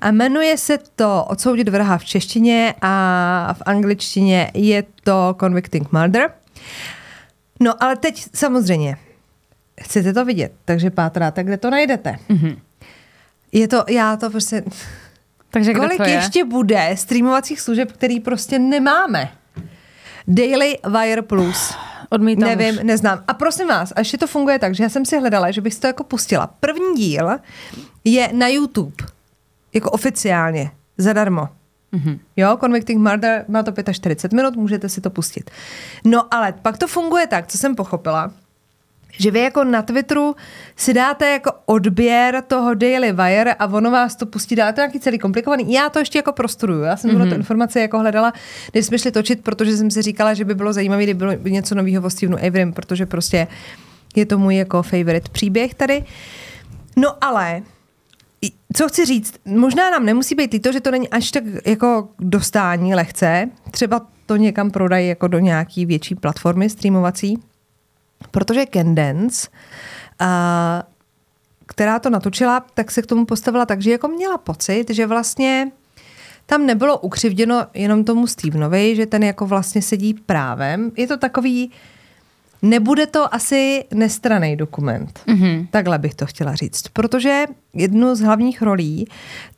[0.00, 6.30] A jmenuje se to Odsoudit vraha v češtině a v angličtině je to Convicting Murder.
[7.60, 8.96] No ale teď samozřejmě,
[9.80, 12.16] chcete to vidět, takže pátráte, kde to najdete.
[12.30, 12.56] Mm-hmm.
[13.52, 14.64] Je to, já to prostě...
[15.50, 16.10] Takže Kolik to je?
[16.10, 19.32] ještě bude streamovacích služeb, který prostě nemáme?
[20.28, 21.74] Daily Wire Plus.
[22.10, 22.80] Odmítám Nevím, už.
[22.82, 23.24] neznám.
[23.28, 25.74] A prosím vás, a ještě to funguje tak, že já jsem si hledala, že bych
[25.74, 26.46] to jako pustila.
[26.60, 27.30] První díl
[28.04, 29.04] je na YouTube.
[29.74, 30.70] Jako oficiálně.
[30.98, 31.48] Zadarmo.
[31.92, 32.18] Mm-hmm.
[32.36, 35.50] Jo, Convicting Murder má to 45 minut, můžete si to pustit.
[36.04, 38.32] No ale pak to funguje tak, co jsem pochopila,
[39.18, 40.36] že vy jako na Twitteru
[40.76, 45.18] si dáte jako odběr toho Daily Wire a ono vás to pustí, dáte nějaký celý
[45.18, 45.72] komplikovaný.
[45.72, 46.82] Já to ještě jako prosturuju.
[46.82, 47.28] Já jsem mm-hmm.
[47.28, 48.32] tu informaci jako hledala,
[48.72, 51.74] když jsme šli točit, protože jsem si říkala, že by bylo zajímavé, kdyby bylo něco
[51.74, 53.46] nového o Stevenu Averym, protože prostě
[54.16, 56.04] je to můj jako favorite příběh tady.
[56.96, 57.62] No ale
[58.74, 62.94] co chci říct, možná nám nemusí být to, že to není až tak jako dostání
[62.94, 63.48] lehce.
[63.70, 67.38] Třeba to někam prodají jako do nějaký větší platformy streamovací,
[68.30, 69.48] protože Candence,
[70.18, 70.82] a,
[71.66, 75.70] která to natočila, tak se k tomu postavila tak, že jako měla pocit, že vlastně
[76.46, 80.90] tam nebylo ukřivděno jenom tomu Stevenovi, že ten jako vlastně sedí právem.
[80.96, 81.70] Je to takový,
[82.62, 85.20] nebude to asi nestraný dokument.
[85.26, 85.66] Mm-hmm.
[85.70, 86.88] Takhle bych to chtěla říct.
[86.92, 89.08] Protože jednu z hlavních rolí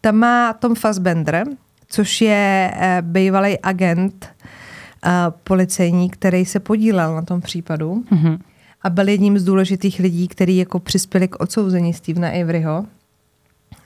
[0.01, 1.45] tam má Tom Fassbender,
[1.89, 5.11] což je eh, bývalý agent eh,
[5.45, 8.05] policejní, který se podílel na tom případu.
[8.13, 8.39] Mm-hmm
[8.85, 12.87] a byl jedním z důležitých lidí, který jako přispěli k odsouzení Stevena Averyho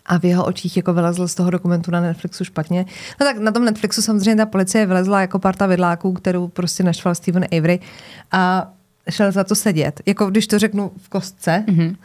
[0.06, 2.86] a v jeho očích jako vylezl z toho dokumentu na Netflixu špatně.
[3.20, 7.14] No tak na tom Netflixu samozřejmě ta policie vylezla jako parta vidláků, kterou prostě naštval
[7.14, 7.80] Steven Avery
[8.32, 8.72] a
[9.10, 10.00] šel za to sedět.
[10.06, 11.64] Jako když to řeknu v kostce.
[11.68, 11.96] Mm-hmm.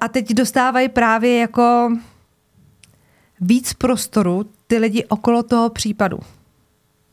[0.00, 1.92] A teď dostávají právě jako
[3.40, 6.18] víc prostoru ty lidi okolo toho případu.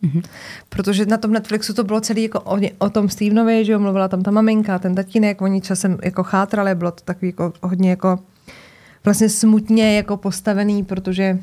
[0.04, 0.24] Mm-hmm.
[0.70, 4.08] Protože na tom Netflixu to bylo celý jako o, o tom Stevenovi, že jo, mluvila
[4.08, 8.20] tam ta maminka, ten tatínek, oni časem jako chátrali, bylo to takový jako hodně jako
[9.06, 11.40] vlastně smutně jako postavený, protože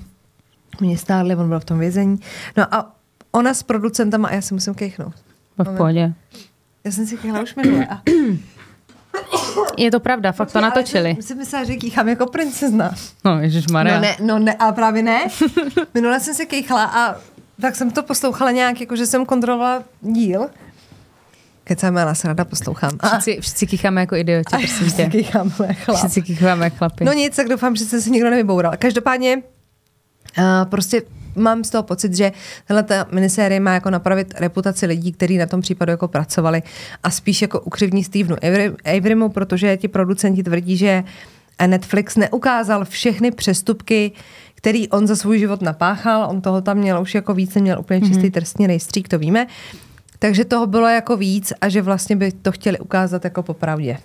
[0.80, 2.20] mě stárli, on byl v tom vězení.
[2.56, 2.96] No a
[3.32, 5.14] ona s producentama, a já si musím kejchnout.
[5.58, 6.12] V pohodě.
[6.84, 7.86] Já jsem si kejchla už minule.
[7.86, 8.02] A...
[9.76, 11.14] Je to pravda, fakt to natočili.
[11.16, 12.94] Já jsem myslela, že kýchám jako princezna.
[13.24, 13.40] No,
[13.72, 13.94] Maria.
[13.94, 15.20] No ne, no ne, a právě ne.
[15.94, 17.16] Minule jsem se kejchla a
[17.60, 20.48] tak jsem to poslouchala nějak, jako že jsem kontrolovala díl.
[21.64, 22.90] Kecáme, ale se rada poslouchám.
[23.20, 25.10] Všichni, všichni kýcháme jako idioti, prosím všichni tě.
[25.10, 25.98] Kýcháme chlap.
[25.98, 27.04] Všichni kýcháme jak chlapi.
[27.04, 28.72] No nic, tak doufám, že se si nikdo nevyboural.
[28.78, 31.02] Každopádně uh, prostě
[31.36, 32.32] mám z toho pocit, že
[32.66, 36.62] tahle ta minisérie má jako napravit reputaci lidí, kteří na tom případu jako pracovali
[37.02, 38.36] a spíš jako ukřivní Stevenu
[38.84, 41.04] Averymu, protože ti producenti tvrdí, že
[41.66, 44.12] Netflix neukázal všechny přestupky,
[44.54, 46.26] který on za svůj život napáchal.
[46.30, 48.30] On toho tam měl už jako víc, měl úplně čistý mm-hmm.
[48.30, 49.46] trestní rejstřík, to víme.
[50.18, 53.98] Takže toho bylo jako víc a že vlastně by to chtěli ukázat jako popravdě.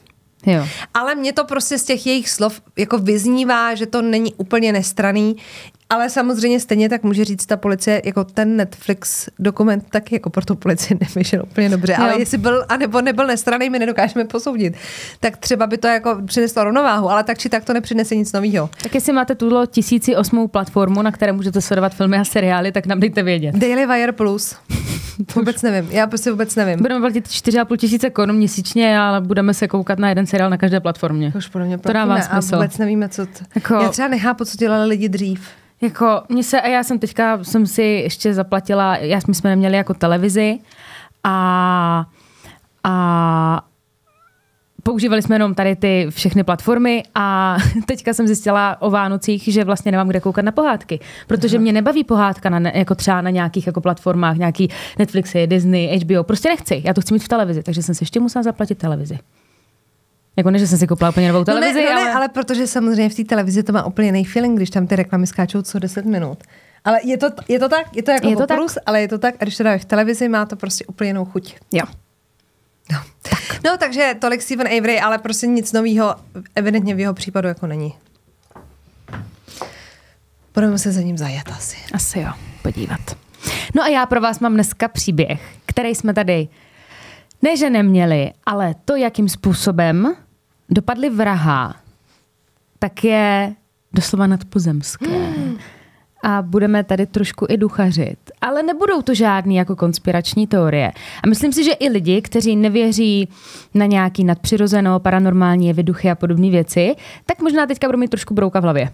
[0.45, 0.67] Jo.
[0.93, 5.35] Ale mě to prostě z těch jejich slov jako vyznívá, že to není úplně nestraný
[5.89, 10.45] Ale samozřejmě stejně tak může říct ta policie, jako ten Netflix dokument taky jako pro
[10.45, 12.03] tu policii nevyšel úplně dobře, jo.
[12.03, 14.75] ale jestli byl, anebo nebyl nestraný, my nedokážeme posoudit.
[15.19, 18.69] Tak třeba by to jako přineslo rovnováhu, ale tak či tak to nepřinese nic nového.
[18.83, 22.85] Tak jestli máte tuto tisíci osmou platformu, na které můžete sledovat filmy a seriály, tak
[22.85, 23.55] nám dejte vědět.
[23.55, 24.55] Daily Wire Plus.
[25.35, 26.79] vůbec nevím, já prostě vůbec nevím.
[26.79, 30.79] Budeme platit 4,5 tisíce korun měsíčně, ale budeme se koukat na jeden seriál na každé
[30.79, 31.31] platformě.
[31.31, 32.55] To už podle mě to dává smysl.
[32.55, 33.45] A vůbec nevíme, co to...
[33.55, 33.73] Jako...
[33.73, 35.49] Já třeba nechápu, co dělali lidi dřív.
[35.85, 39.77] Jako, mě se, a já jsem teďka, jsem si ještě zaplatila, já, my jsme neměli
[39.77, 40.59] jako televizi
[41.23, 42.05] a,
[42.83, 43.65] a
[44.83, 49.91] používali jsme jenom tady ty všechny platformy a teďka jsem zjistila o Vánocích, že vlastně
[49.91, 53.81] nemám kde koukat na pohádky, protože mě nebaví pohádka na, jako třeba na nějakých jako
[53.81, 54.69] platformách, nějaký
[54.99, 58.19] Netflixy, Disney, HBO, prostě nechci, já to chci mít v televizi, takže jsem si ještě
[58.19, 59.19] musela zaplatit televizi.
[60.37, 62.13] Jako ne, že jsem si koupila úplně novou televizi, no ne, no ne, ale...
[62.13, 65.27] ale protože samozřejmě v té televizi to má úplně jiný feeling, když tam ty reklamy
[65.27, 66.43] skáčou co 10 minut.
[66.85, 68.83] Ale je to, je to tak, je to jako je to plus, tak?
[68.85, 71.25] ale je to tak, a když to dáš v televizi, má to prostě úplně jinou
[71.25, 71.55] chuť.
[71.71, 71.85] Jo.
[72.91, 72.99] No.
[73.21, 73.63] Tak.
[73.65, 76.15] no, takže tolik Steven Avery, ale prostě nic nového
[76.55, 77.93] evidentně v jeho případu jako není.
[80.53, 81.77] Budeme se za ním zajet asi.
[81.93, 82.29] Asi jo,
[82.61, 82.99] podívat.
[83.75, 86.47] No a já pro vás mám dneska příběh, který jsme tady
[87.41, 90.15] ne, že neměli, ale to, jakým způsobem
[90.69, 91.75] dopadly vraha,
[92.79, 93.55] tak je
[93.93, 95.07] doslova nadpozemské.
[95.07, 95.57] Hmm.
[96.23, 98.17] A budeme tady trošku i duchařit.
[98.41, 100.91] Ale nebudou to žádný jako konspirační teorie.
[101.23, 103.29] A myslím si, že i lidi, kteří nevěří
[103.73, 106.95] na nějaký nadpřirozeno, paranormální jevy, duchy a podobné věci,
[107.25, 108.91] tak možná teďka budou mít trošku brouka v hlavě.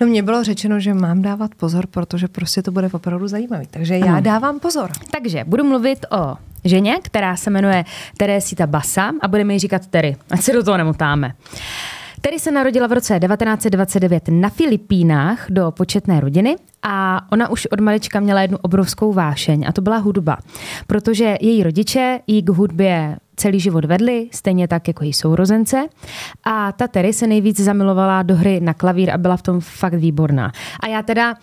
[0.00, 3.66] No mně bylo řečeno, že mám dávat pozor, protože prostě to bude opravdu zajímavý.
[3.70, 4.20] Takže já ano.
[4.20, 4.90] dávám pozor.
[5.10, 7.84] Takže budu mluvit o ženě, která se jmenuje
[8.16, 11.32] Teresita Basa a budeme jí říkat Terry, ať se do toho nemotáme.
[12.20, 17.80] Terry se narodila v roce 1929 na Filipínách do početné rodiny a ona už od
[17.80, 20.38] malička měla jednu obrovskou vášeň a to byla hudba,
[20.86, 25.88] protože její rodiče jí k hudbě celý život vedli, stejně tak jako její sourozence.
[26.44, 29.94] A ta Terry se nejvíc zamilovala do hry na klavír a byla v tom fakt
[29.94, 30.52] výborná.
[30.80, 31.34] A já teda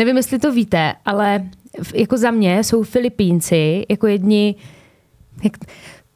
[0.00, 1.48] nevím, jestli to víte, ale
[1.94, 4.54] jako za mě jsou Filipínci jako jedni,
[5.44, 5.52] jak,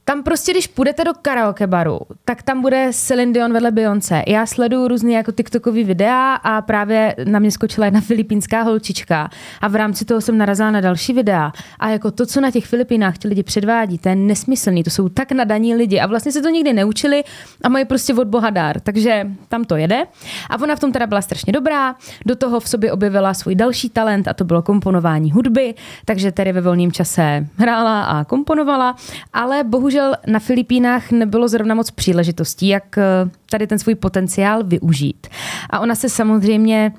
[0.04, 4.22] tam prostě, když půjdete do karaoke baru, tak tam bude Celine Dion vedle Beyoncé.
[4.26, 9.30] Já sleduju různé jako TikTokové videa a právě na mě skočila jedna filipínská holčička
[9.60, 11.52] a v rámci toho jsem narazila na další videa.
[11.78, 15.08] A jako to, co na těch Filipínách ti lidi předvádí, to je nesmyslný, to jsou
[15.08, 17.24] tak nadaní lidi a vlastně se to nikdy neučili
[17.62, 18.80] a mají prostě od boha dár.
[18.80, 20.06] Takže tam to jede.
[20.50, 21.94] A ona v tom teda byla strašně dobrá,
[22.26, 25.74] do toho v sobě objevila svůj další talent a to bylo komponování hudby,
[26.04, 28.96] takže tedy ve volném čase hrála a komponovala,
[29.32, 33.02] ale bohužel bohužel na Filipínách nebylo zrovna moc příležitostí, jak eh,
[33.50, 35.26] tady ten svůj potenciál využít.
[35.70, 36.92] A ona se samozřejmě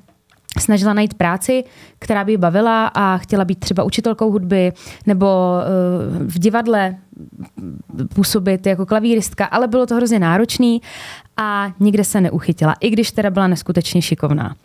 [0.59, 1.63] snažila najít práci,
[1.99, 4.73] která by bavila a chtěla být třeba učitelkou hudby
[5.05, 5.27] nebo
[5.61, 6.95] eh, v divadle
[8.13, 10.81] působit jako klavíristka, ale bylo to hrozně náročný
[11.37, 14.55] a nikde se neuchytila, i když teda byla neskutečně šikovná.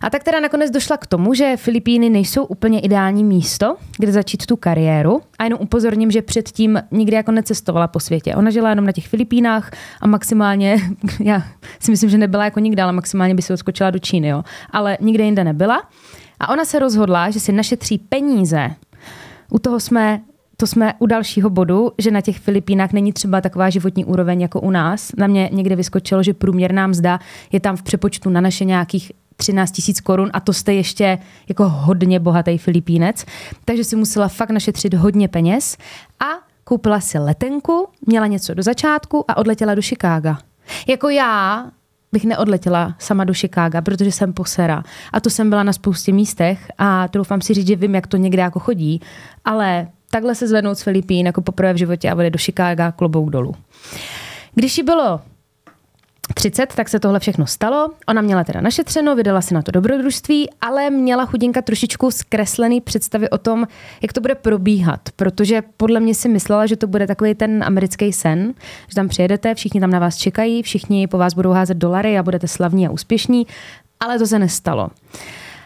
[0.00, 4.46] A tak teda nakonec došla k tomu, že Filipíny nejsou úplně ideální místo, kde začít
[4.46, 5.20] tu kariéru.
[5.38, 8.34] A jenom upozorním, že předtím nikdy jako necestovala po světě.
[8.34, 10.76] Ona žila jenom na těch Filipínách a maximálně,
[11.20, 11.42] já
[11.80, 14.42] si myslím, že nebyla jako nikde, ale maximálně by si odskočila do Číny, jo.
[14.70, 15.82] Ale nikde jinde nebyla.
[16.40, 18.70] A ona se rozhodla, že si našetří peníze.
[19.50, 20.20] U toho jsme
[20.56, 24.60] to jsme u dalšího bodu, že na těch Filipínách není třeba taková životní úroveň jako
[24.60, 25.12] u nás.
[25.16, 27.18] Na mě někde vyskočilo, že průměrná mzda
[27.52, 31.68] je tam v přepočtu na naše nějakých 13 tisíc korun a to jste ještě jako
[31.68, 33.24] hodně bohatý Filipínec.
[33.64, 35.76] Takže si musela fakt našetřit hodně peněz
[36.20, 36.26] a
[36.64, 40.38] koupila si letenku, měla něco do začátku a odletěla do Chicaga.
[40.86, 41.66] Jako já
[42.12, 44.82] bych neodletěla sama do Chicaga, protože jsem posera.
[45.12, 48.16] A to jsem byla na spoustě místech a troufám si říct, že vím, jak to
[48.16, 49.00] někde jako chodí,
[49.44, 53.30] ale takhle se zvednout z Filipín jako poprvé v životě a bude do Chicaga klobouk
[53.30, 53.54] dolů.
[54.54, 55.20] Když jí bylo
[56.34, 57.90] 30, tak se tohle všechno stalo.
[58.08, 63.30] Ona měla teda našetřeno, vydala si na to dobrodružství, ale měla chudinka trošičku zkreslený představy
[63.30, 63.66] o tom,
[64.02, 68.12] jak to bude probíhat, protože podle mě si myslela, že to bude takový ten americký
[68.12, 68.54] sen,
[68.88, 72.22] že tam přijedete, všichni tam na vás čekají, všichni po vás budou házet dolary a
[72.22, 73.46] budete slavní a úspěšní,
[74.00, 74.88] ale to se nestalo.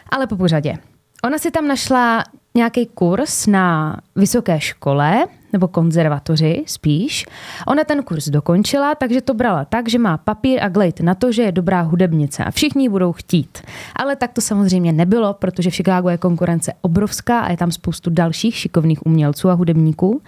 [0.09, 0.77] Ale po pořadě.
[1.23, 2.23] Ona si tam našla
[2.55, 7.25] nějaký kurz na vysoké škole, nebo konzervatoři spíš.
[7.67, 11.31] Ona ten kurz dokončila, takže to brala tak, že má papír a glejt na to,
[11.31, 13.61] že je dobrá hudebnice a všichni ji budou chtít.
[13.95, 18.09] Ale tak to samozřejmě nebylo, protože v Chicagu je konkurence obrovská a je tam spoustu
[18.09, 20.21] dalších šikovných umělců a hudebníků.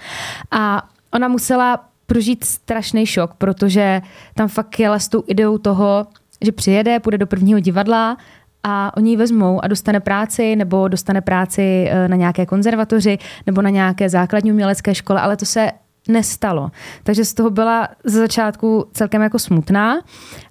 [0.51, 4.01] A ona musela prožít strašný šok, protože
[4.35, 6.07] tam fakt jela s tou ideou toho,
[6.41, 8.17] že přijede, půjde do prvního divadla
[8.63, 13.61] a oni ji vezmou a dostane práci nebo dostane práci eh, na nějaké konzervatoři nebo
[13.61, 15.71] na nějaké základní umělecké škole, ale to se
[16.07, 16.71] nestalo.
[17.03, 20.01] Takže z toho byla ze začátku celkem jako smutná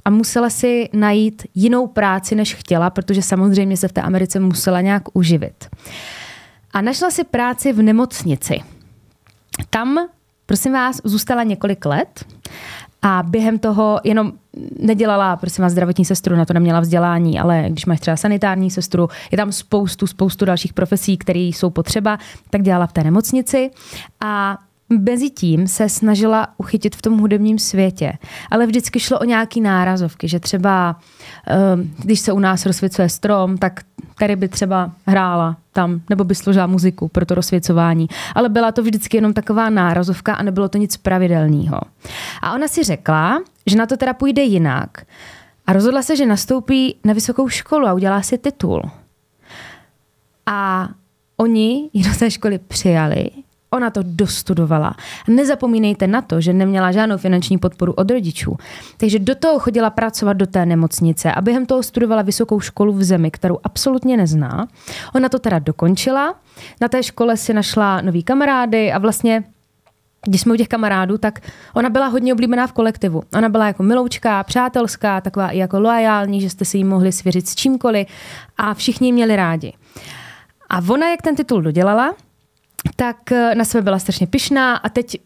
[0.04, 4.80] a musela si najít jinou práci, než chtěla, protože samozřejmě se v té Americe musela
[4.80, 5.68] nějak uživit.
[6.72, 8.60] A našla si práci v nemocnici.
[9.70, 10.08] Tam,
[10.46, 12.24] prosím vás, zůstala několik let
[13.02, 14.32] a během toho jenom
[14.78, 19.08] nedělala, prosím vás, zdravotní sestru, na to neměla vzdělání, ale když máš třeba sanitární sestru,
[19.30, 22.18] je tam spoustu, spoustu dalších profesí, které jsou potřeba,
[22.50, 23.70] tak dělala v té nemocnici.
[24.20, 24.58] A
[24.98, 28.12] Mezi tím se snažila uchytit v tom hudebním světě,
[28.50, 30.96] ale vždycky šlo o nějaký nárazovky, že třeba
[31.46, 33.80] ehm, když se u nás rozsvěcuje strom, tak
[34.18, 38.08] tady by třeba hrála tam, nebo by složila muziku pro to rozsvěcování.
[38.34, 41.80] Ale byla to vždycky jenom taková nárazovka a nebylo to nic pravidelného.
[42.42, 45.06] A ona si řekla, že na to teda půjde jinak.
[45.66, 48.90] A rozhodla se, že nastoupí na vysokou školu a udělá si titul.
[50.46, 50.88] A
[51.36, 53.30] oni ji do té školy přijali
[53.72, 54.94] Ona to dostudovala.
[55.28, 58.56] Nezapomínejte na to, že neměla žádnou finanční podporu od rodičů.
[58.96, 63.02] Takže do toho chodila pracovat do té nemocnice a během toho studovala vysokou školu v
[63.02, 64.68] zemi, kterou absolutně nezná.
[65.14, 66.34] Ona to teda dokončila.
[66.80, 69.44] Na té škole si našla nový kamarády a vlastně
[70.26, 71.40] když jsme u těch kamarádů, tak
[71.74, 73.22] ona byla hodně oblíbená v kolektivu.
[73.34, 77.48] Ona byla jako miloučká, přátelská, taková i jako loajální, že jste si jí mohli svěřit
[77.48, 78.06] s čímkoliv
[78.56, 79.72] a všichni ji měli rádi.
[80.70, 82.14] A ona, jak ten titul dodělala,
[82.96, 85.16] tak eh, na sebe byla strašně pyšná a teď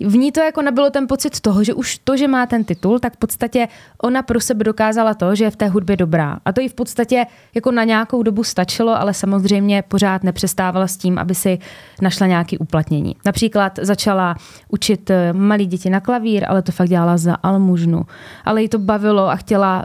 [0.00, 2.98] v ní to jako nebylo ten pocit toho, že už to, že má ten titul,
[2.98, 3.68] tak v podstatě
[4.02, 6.38] ona pro sebe dokázala to, že je v té hudbě dobrá.
[6.44, 10.96] A to jí v podstatě jako na nějakou dobu stačilo, ale samozřejmě pořád nepřestávala s
[10.96, 11.58] tím, aby si
[12.02, 13.16] našla nějaké uplatnění.
[13.24, 14.36] Například začala
[14.68, 18.02] učit eh, malí děti na klavír, ale to fakt dělala za almužnu.
[18.44, 19.84] Ale jí to bavilo a chtěla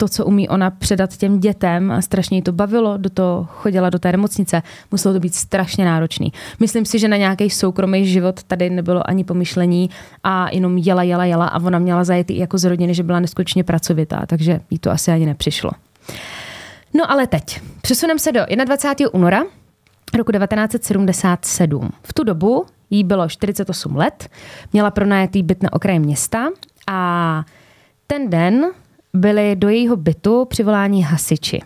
[0.00, 3.90] to, co umí ona předat těm dětem a strašně jí to bavilo, do toho chodila
[3.90, 6.32] do té nemocnice, muselo to být strašně náročný.
[6.60, 9.90] Myslím si, že na nějaký soukromý život tady nebylo ani pomyšlení
[10.24, 13.64] a jenom jela, jela, jela a ona měla zajet jako z rodiny, že byla neskutečně
[13.64, 15.70] pracovitá, takže jí to asi ani nepřišlo.
[16.94, 17.60] No ale teď.
[17.82, 19.14] Přesuneme se do 21.
[19.14, 19.42] února
[20.14, 21.90] roku 1977.
[22.02, 24.28] V tu dobu jí bylo 48 let,
[24.72, 26.48] měla pronajetý byt na okraji města
[26.86, 27.44] a
[28.06, 28.66] ten den
[29.14, 31.60] byli do jejího bytu přivoláni hasiči.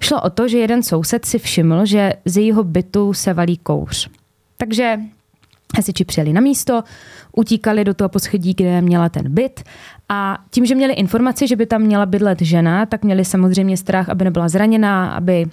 [0.00, 4.10] Šlo o to, že jeden soused si všiml, že z jejího bytu se valí kouř.
[4.56, 4.98] Takže
[5.76, 6.84] hasiči přijeli na místo,
[7.36, 9.62] utíkali do toho poschodí, kde měla ten byt
[10.08, 14.08] a tím, že měli informaci, že by tam měla bydlet žena, tak měli samozřejmě strach,
[14.08, 15.46] aby nebyla zraněná, aby,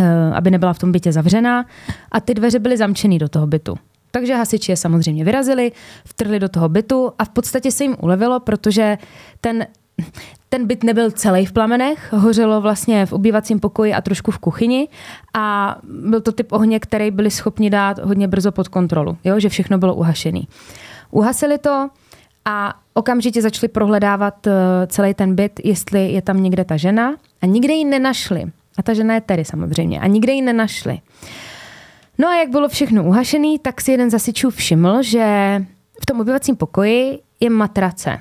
[0.00, 1.66] eh, aby nebyla v tom bytě zavřená
[2.12, 3.74] a ty dveře byly zamčený do toho bytu.
[4.10, 5.72] Takže hasiči je samozřejmě vyrazili,
[6.04, 8.98] vtrhli do toho bytu a v podstatě se jim ulevilo, protože
[9.40, 9.66] ten
[10.48, 14.88] ten byt nebyl celý v plamenech, hořelo vlastně v obývacím pokoji a trošku v kuchyni
[15.34, 19.40] a byl to typ ohně, který byli schopni dát hodně brzo pod kontrolu, jo?
[19.40, 20.48] že všechno bylo uhašený.
[21.10, 21.88] Uhasili to
[22.44, 24.52] a okamžitě začali prohledávat eh,
[24.86, 28.44] celý ten byt, jestli je tam někde ta žena a nikde ji nenašli.
[28.78, 30.00] A ta žena je tedy samozřejmě.
[30.00, 30.98] A nikde ji nenašli.
[32.18, 35.58] No a jak bylo všechno uhašený, tak si jeden zasičů všiml, že
[36.02, 38.20] v tom obyvacím pokoji je matrace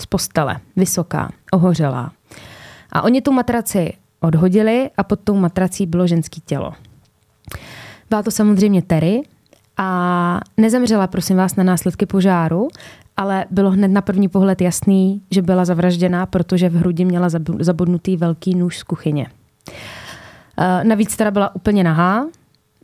[0.00, 2.12] z postele, vysoká, ohořelá.
[2.92, 6.72] A oni tu matraci odhodili a pod tou matrací bylo ženské tělo.
[8.10, 9.22] Byla to samozřejmě Terry
[9.76, 12.68] a nezemřela, prosím vás, na následky požáru,
[13.16, 17.28] ale bylo hned na první pohled jasný, že byla zavražděná, protože v hrudi měla
[17.60, 19.26] zabodnutý velký nůž z kuchyně.
[20.58, 22.26] Eh, navíc teda byla úplně nahá,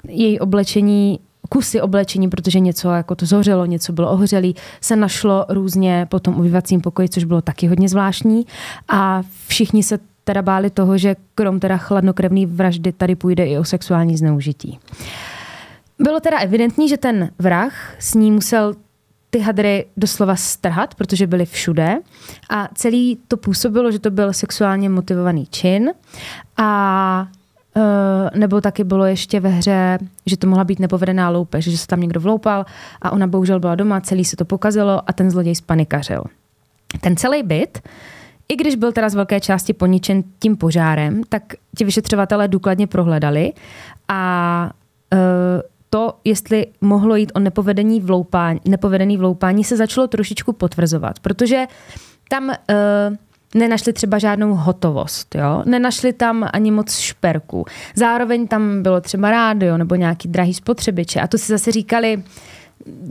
[0.08, 1.20] její oblečení
[1.52, 6.34] kusy oblečení, protože něco jako to zhořelo, něco bylo ohořelý, se našlo různě po tom
[6.34, 8.46] ubyvacím pokoji, což bylo taky hodně zvláštní.
[8.88, 13.64] A všichni se teda báli toho, že krom teda chladnokrevný vraždy tady půjde i o
[13.64, 14.78] sexuální zneužití.
[15.98, 18.74] Bylo teda evidentní, že ten vrah s ní musel
[19.30, 21.98] ty hadry doslova strhat, protože byly všude
[22.50, 25.90] a celý to působilo, že to byl sexuálně motivovaný čin
[26.56, 27.28] a
[27.76, 31.86] Eh, nebo taky bylo ještě ve hře, že to mohla být nepovedená loupež, že se
[31.86, 32.66] tam někdo vloupal
[33.02, 36.24] a ona bohužel byla doma, celý se to pokazilo a ten zloděj spanikařil.
[37.00, 37.82] Ten celý byt,
[38.48, 41.42] i když byl teda z velké části poničen tím požárem, tak
[41.78, 43.52] ti vyšetřovatelé důkladně prohledali
[44.08, 44.70] a
[45.12, 45.18] uh,
[45.90, 51.64] to, jestli mohlo jít o nepovedení vloupání, nepovedený vloupání, se začalo trošičku potvrzovat, protože
[52.28, 52.54] tam uh,
[53.54, 55.62] nenašli třeba žádnou hotovost, jo?
[55.66, 57.64] nenašli tam ani moc šperků.
[57.94, 62.22] Zároveň tam bylo třeba rádio nebo nějaký drahý spotřebiče a to si zase říkali,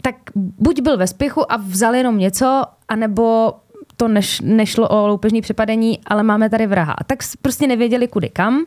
[0.02, 3.54] tak buď byl ve spěchu a vzal jenom něco, anebo
[3.98, 6.96] to neš, nešlo o loupežní přepadení, ale máme tady vraha.
[7.08, 8.64] Tak prostě nevěděli kudy kam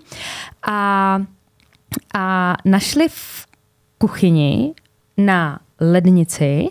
[0.62, 1.18] a,
[2.14, 3.46] a našli v
[3.98, 4.74] kuchyni
[5.16, 6.68] na lednici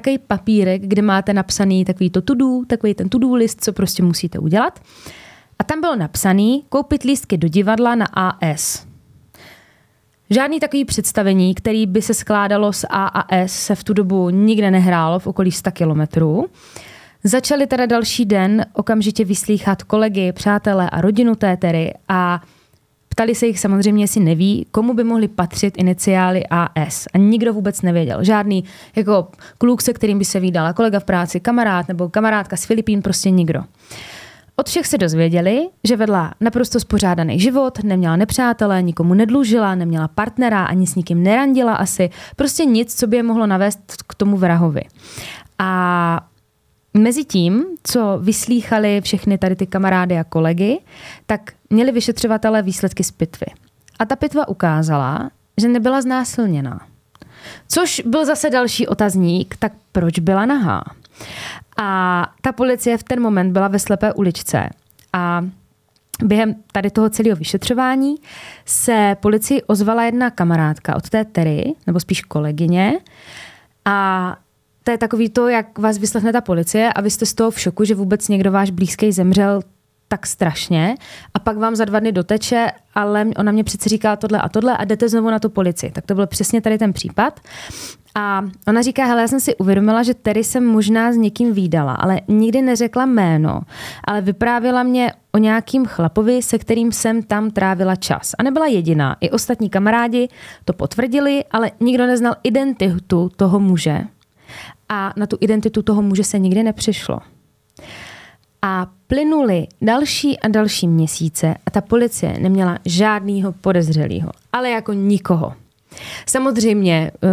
[0.00, 4.38] takový papírek, kde máte napsaný takový to to takový ten to-do list, co prostě musíte
[4.38, 4.80] udělat.
[5.58, 8.86] A tam bylo napsaný koupit lístky do divadla na AS.
[10.30, 14.30] Žádný takový představení, který by se skládalo z A a S, se v tu dobu
[14.30, 16.46] nikde nehrálo v okolí 100 kilometrů.
[17.24, 22.42] Začali teda další den okamžitě vyslýchat kolegy, přátelé a rodinu tétery a
[23.18, 27.06] ptali se jich samozřejmě, jestli neví, komu by mohly patřit iniciály AS.
[27.14, 28.24] A nikdo vůbec nevěděl.
[28.24, 28.64] Žádný
[28.96, 33.02] jako kluk, se kterým by se vydala kolega v práci, kamarád nebo kamarádka z Filipín,
[33.02, 33.62] prostě nikdo.
[34.56, 40.64] Od všech se dozvěděli, že vedla naprosto spořádaný život, neměla nepřátele, nikomu nedlužila, neměla partnera,
[40.64, 42.10] ani s nikým nerandila asi.
[42.36, 44.82] Prostě nic, co by je mohlo navést k tomu vrahovi.
[45.58, 46.27] A
[47.02, 50.80] mezi tím, co vyslýchali všechny tady ty kamarády a kolegy,
[51.26, 51.40] tak
[51.70, 53.46] měli vyšetřovatelé výsledky z pitvy.
[53.98, 55.30] A ta pitva ukázala,
[55.60, 56.80] že nebyla znásilněná.
[57.68, 60.84] Což byl zase další otazník, tak proč byla nahá?
[61.76, 64.68] A ta policie v ten moment byla ve slepé uličce
[65.12, 65.44] a
[66.22, 68.14] během tady toho celého vyšetřování
[68.64, 72.92] se policii ozvala jedna kamarádka od té Terry, nebo spíš kolegyně,
[73.84, 74.36] a
[74.88, 77.60] to je takový to, jak vás vyslechne ta policie a vy jste z toho v
[77.60, 79.60] šoku, že vůbec někdo váš blízký zemřel
[80.08, 80.94] tak strašně
[81.34, 84.76] a pak vám za dva dny doteče, ale ona mě přece říká tohle a tohle
[84.76, 85.90] a jdete znovu na tu policii.
[85.90, 87.40] Tak to byl přesně tady ten případ.
[88.14, 91.92] A ona říká, hele, já jsem si uvědomila, že Terry jsem možná s někým výdala,
[91.92, 93.60] ale nikdy neřekla jméno,
[94.04, 98.34] ale vyprávěla mě o nějakým chlapovi, se kterým jsem tam trávila čas.
[98.38, 99.16] A nebyla jediná.
[99.20, 100.28] I ostatní kamarádi
[100.64, 104.04] to potvrdili, ale nikdo neznal identitu toho muže.
[104.88, 107.18] A na tu identitu toho muže se nikdy nepřišlo.
[108.62, 115.54] A plynuli další a další měsíce a ta policie neměla žádného podezřelého, ale jako nikoho.
[116.26, 117.28] Samozřejmě eh,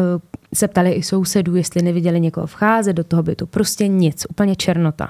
[0.53, 3.45] se ptali i sousedů, jestli neviděli někoho vcházet do toho bytu.
[3.45, 5.05] Prostě nic, úplně černota.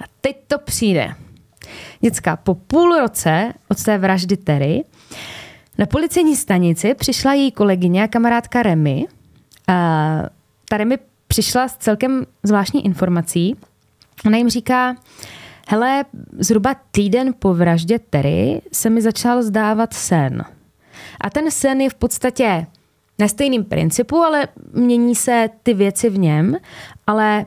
[0.00, 1.14] A teď to přijde.
[2.00, 4.84] Děcka, po půl roce od té vraždy Terry
[5.78, 9.06] na policejní stanici přišla její kolegyně a kamarádka Remy.
[9.68, 10.22] A
[10.68, 13.56] ta Remy přišla s celkem zvláštní informací.
[14.26, 14.96] Ona jim říká,
[15.68, 16.04] hele,
[16.38, 20.44] zhruba týden po vraždě Terry se mi začal zdávat sen.
[21.20, 22.66] A ten sen je v podstatě
[23.18, 26.56] na stejným principu, ale mění se ty věci v něm,
[27.06, 27.46] ale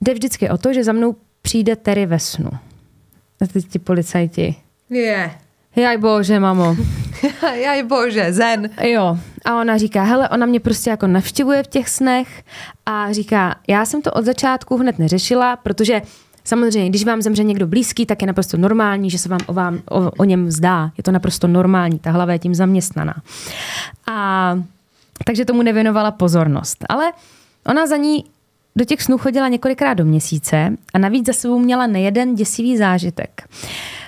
[0.00, 2.50] jde vždycky o to, že za mnou přijde Terry ve snu.
[3.40, 4.54] A teď ti policajti.
[4.90, 5.02] Je.
[5.02, 5.49] Yeah.
[5.76, 6.76] Jaj bože, mamo.
[7.54, 8.70] Jaj bože, zen.
[8.82, 9.18] Jo.
[9.44, 12.42] A ona říká, hele, ona mě prostě jako navštěvuje v těch snech
[12.86, 16.02] a říká, já jsem to od začátku hned neřešila, protože
[16.44, 19.80] Samozřejmě, když vám zemře někdo blízký, tak je naprosto normální, že se vám o, vám,
[19.90, 20.90] o, o něm zdá.
[20.96, 23.14] Je to naprosto normální, ta hlava je tím zaměstnaná.
[24.10, 24.58] A
[25.24, 26.84] takže tomu nevěnovala pozornost.
[26.88, 27.12] Ale
[27.66, 28.24] ona za ní
[28.76, 33.42] do těch snů chodila několikrát do měsíce a navíc za sebou měla nejeden děsivý zážitek.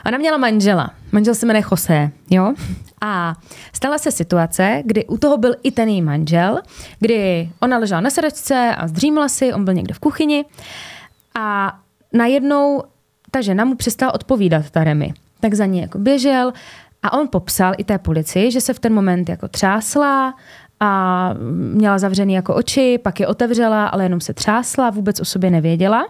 [0.07, 0.91] Ona měla manžela.
[1.13, 2.55] Manžel se jmenuje Jose, jo?
[3.01, 3.35] A
[3.73, 6.59] stala se situace, kdy u toho byl i ten její manžel,
[7.01, 10.45] kdy ona ležela na sedačce a zdřímla si, on byl někde v kuchyni
[11.35, 11.79] a
[12.13, 12.83] najednou
[13.31, 15.15] ta žena mu přestala odpovídat, ta Remy.
[15.41, 16.53] Tak za ní jako běžel
[17.03, 20.35] a on popsal i té policii, že se v ten moment jako třásla
[20.81, 21.31] a
[21.73, 26.07] měla zavřený jako oči, pak je otevřela, ale jenom se třásla, vůbec o sobě nevěděla.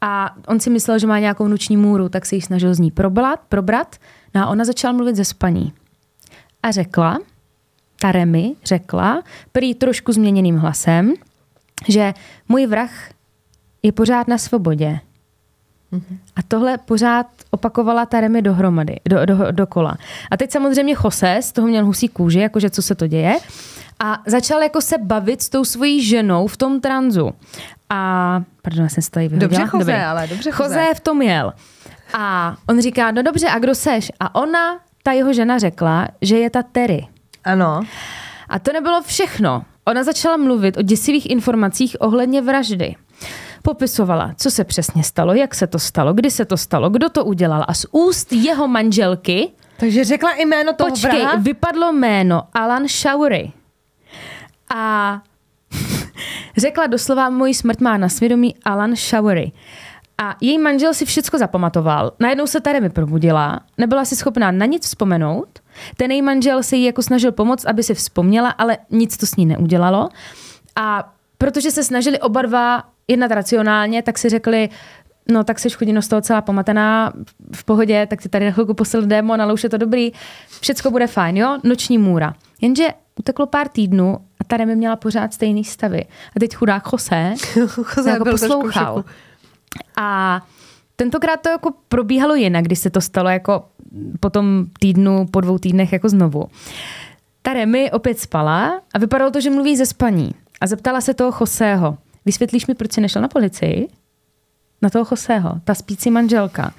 [0.00, 2.90] A on si myslel, že má nějakou noční můru, tak se jí snažil z ní
[2.90, 3.96] probrat, probrat.
[4.34, 5.72] No a ona začala mluvit ze spaní.
[6.62, 7.18] A řekla,
[8.00, 9.22] ta Remy řekla,
[9.52, 11.14] prý trošku změněným hlasem,
[11.88, 12.14] že
[12.48, 12.90] můj vrah
[13.82, 15.00] je pořád na svobodě.
[15.92, 16.18] Mm-hmm.
[16.36, 19.96] A tohle pořád opakovala ta Remy dohromady, do, do, dokola.
[20.30, 23.36] A teď samozřejmě Jose z toho měl husí kůži, jakože co se to děje.
[24.00, 27.32] A začal jako se bavit s tou svojí ženou v tom tranzu.
[27.90, 29.60] A, pardon, já jsem se tady vyhodila.
[29.60, 30.62] Dobře Jose, ale dobře Jose.
[30.62, 31.52] Jose v tom jel.
[32.14, 34.12] A on říká, no dobře, a kdo seš?
[34.20, 37.08] A ona, ta jeho žena řekla, že je ta Terry.
[37.44, 37.80] Ano.
[38.48, 39.62] A to nebylo všechno.
[39.84, 42.94] Ona začala mluvit o děsivých informacích ohledně vraždy.
[43.62, 47.24] Popisovala, co se přesně stalo, jak se to stalo, kdy se to stalo, kdo to
[47.24, 47.64] udělal.
[47.68, 51.36] A z úst jeho manželky takže řekla i jméno toho Počkej, vraha?
[51.36, 53.52] vypadlo jméno Alan Showery.
[54.74, 55.22] A
[56.56, 59.52] řekla doslova, moji smrt má na svědomí Alan Showery.
[60.18, 62.12] A její manžel si všechno zapamatoval.
[62.20, 65.48] Najednou se tady mi probudila, nebyla si schopná na nic vzpomenout.
[65.96, 69.36] Ten její manžel se jí jako snažil pomoct, aby si vzpomněla, ale nic to s
[69.36, 70.08] ní neudělalo.
[70.76, 74.68] A protože se snažili oba dva jednat racionálně, tak si řekli,
[75.30, 77.12] no tak seš chudino z toho celá pomatená,
[77.56, 80.12] v pohodě, tak ti tady na chvilku posil démon, ale už je to dobrý,
[80.60, 81.58] všecko bude fajn, jo?
[81.64, 82.34] Noční můra.
[82.60, 82.88] Jenže
[83.18, 84.18] uteklo pár týdnů
[84.48, 86.04] a tady mi měla pořád stejný stavy.
[86.36, 87.34] A teď chudák Jose,
[87.96, 89.04] Jose jako poslouchal.
[89.96, 90.40] A
[90.96, 93.64] tentokrát to jako probíhalo jinak, když se to stalo jako
[94.20, 96.48] po tom týdnu, po dvou týdnech jako znovu.
[97.42, 100.30] Ta Remy opět spala a vypadalo to, že mluví ze spaní.
[100.60, 103.88] A zeptala se toho Joseho, vysvětlíš mi, proč jsi nešel na policii?
[104.82, 106.74] Na toho Joseho, ta spící manželka.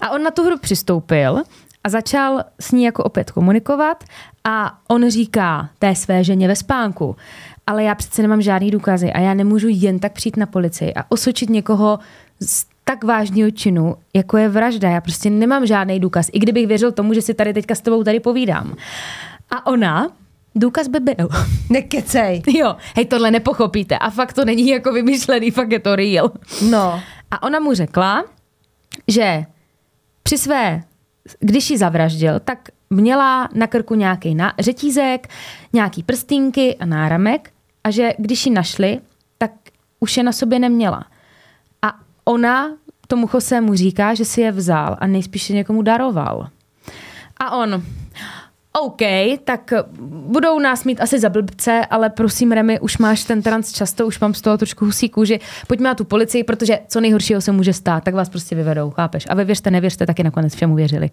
[0.00, 1.42] A on na tu hru přistoupil
[1.84, 4.04] a začal s ní jako opět komunikovat
[4.44, 7.16] a on říká té své ženě ve spánku,
[7.66, 11.04] ale já přece nemám žádný důkazy a já nemůžu jen tak přijít na policii a
[11.08, 11.98] osočit někoho
[12.40, 14.90] z tak vážného činu, jako je vražda.
[14.90, 18.04] Já prostě nemám žádný důkaz, i kdybych věřil tomu, že si tady teďka s tebou
[18.04, 18.76] tady povídám.
[19.50, 20.08] A ona,
[20.54, 21.28] důkaz by byl.
[21.70, 22.42] Nekecej.
[22.48, 23.98] Jo, hej, tohle nepochopíte.
[23.98, 26.32] A fakt to není jako vymyšlený, fakt je to real.
[26.70, 27.00] No.
[27.30, 28.24] A ona mu řekla,
[29.08, 29.44] že
[30.22, 30.82] při své,
[31.40, 35.28] když ji zavraždil, tak měla na krku nějaký na, řetízek,
[35.72, 37.50] nějaký prstínky a náramek
[37.84, 39.00] a že když ji našli,
[39.38, 39.50] tak
[40.00, 41.04] už je na sobě neměla.
[41.82, 41.92] A
[42.24, 42.70] ona
[43.06, 46.48] tomu Chosému říká, že si je vzal a nejspíš je někomu daroval.
[47.36, 47.82] A on,
[48.82, 49.00] OK,
[49.44, 49.72] tak
[50.26, 54.20] budou nás mít asi za blbce, ale prosím, Remy, už máš ten trans často, už
[54.20, 55.40] mám z toho trošku husí kůži.
[55.66, 59.26] Pojďme na tu policii, protože co nejhoršího se může stát, tak vás prostě vyvedou, chápeš?
[59.28, 61.10] A vy věřte, nevěřte, taky nakonec všemu věřili.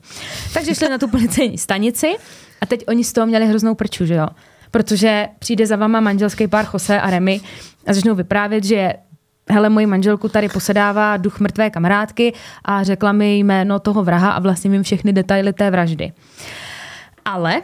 [0.53, 2.15] Takže šli na tu policejní stanici
[2.61, 4.27] a teď oni z toho měli hroznou prču, že jo?
[4.71, 7.41] Protože přijde za vama manželský pár Jose a Remy
[7.87, 8.93] a začnou vyprávět, že
[9.49, 12.33] hele, moji manželku tady posedává duch mrtvé kamarádky
[12.65, 16.11] a řekla mi jméno toho vraha a vlastně jim všechny detaily té vraždy.
[17.25, 17.61] Ale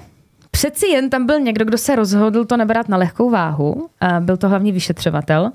[0.51, 3.89] přeci jen tam byl někdo, kdo se rozhodl to nebrat na lehkou váhu.
[3.99, 5.51] A Byl to hlavní vyšetřovatel.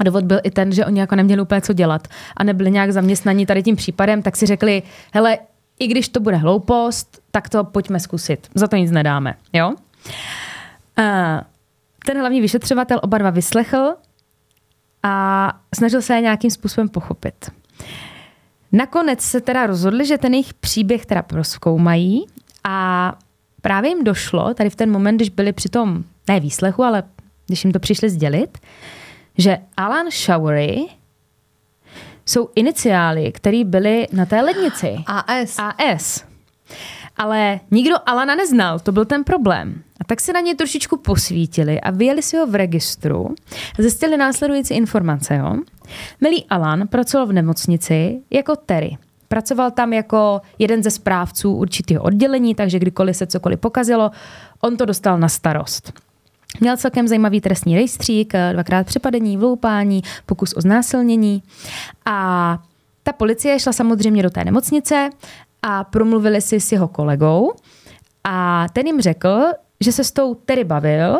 [0.00, 2.92] A důvod byl i ten, že oni jako neměli úplně co dělat a nebyli nějak
[2.92, 4.82] zaměstnaní tady tím případem, tak si řekli,
[5.12, 5.38] hele,
[5.78, 8.48] i když to bude hloupost, tak to pojďme zkusit.
[8.54, 9.74] Za to nic nedáme, jo?
[10.96, 11.42] A
[12.06, 13.94] ten hlavní vyšetřovatel oba dva vyslechl
[15.02, 17.50] a snažil se je nějakým způsobem pochopit.
[18.72, 22.26] Nakonec se teda rozhodli, že ten jejich příběh teda proskoumají
[22.64, 23.14] a
[23.66, 27.02] právě jim došlo, tady v ten moment, když byli při tom, ne výslechu, ale
[27.46, 28.58] když jim to přišli sdělit,
[29.38, 30.86] že Alan Showery
[32.26, 34.96] jsou iniciály, které byly na té lednici.
[35.06, 35.56] AS.
[35.58, 36.24] AS.
[37.16, 39.82] Ale nikdo Alana neznal, to byl ten problém.
[40.00, 43.34] A tak se na ně trošičku posvítili a vyjeli si ho v registru.
[43.78, 45.36] Zjistili následující informace.
[45.36, 45.54] Jo?
[46.20, 48.96] Milý Alan pracoval v nemocnici jako Terry.
[49.28, 54.10] Pracoval tam jako jeden ze správců určitého oddělení, takže kdykoliv se cokoliv pokazilo,
[54.60, 55.92] on to dostal na starost.
[56.60, 61.42] Měl celkem zajímavý trestní rejstřík, dvakrát přepadení, vloupání, pokus o znásilnění.
[62.06, 62.58] A
[63.02, 65.10] ta policie šla samozřejmě do té nemocnice
[65.62, 67.52] a promluvili si s jeho kolegou.
[68.24, 69.44] A ten jim řekl,
[69.80, 71.18] že se s tou Terry bavil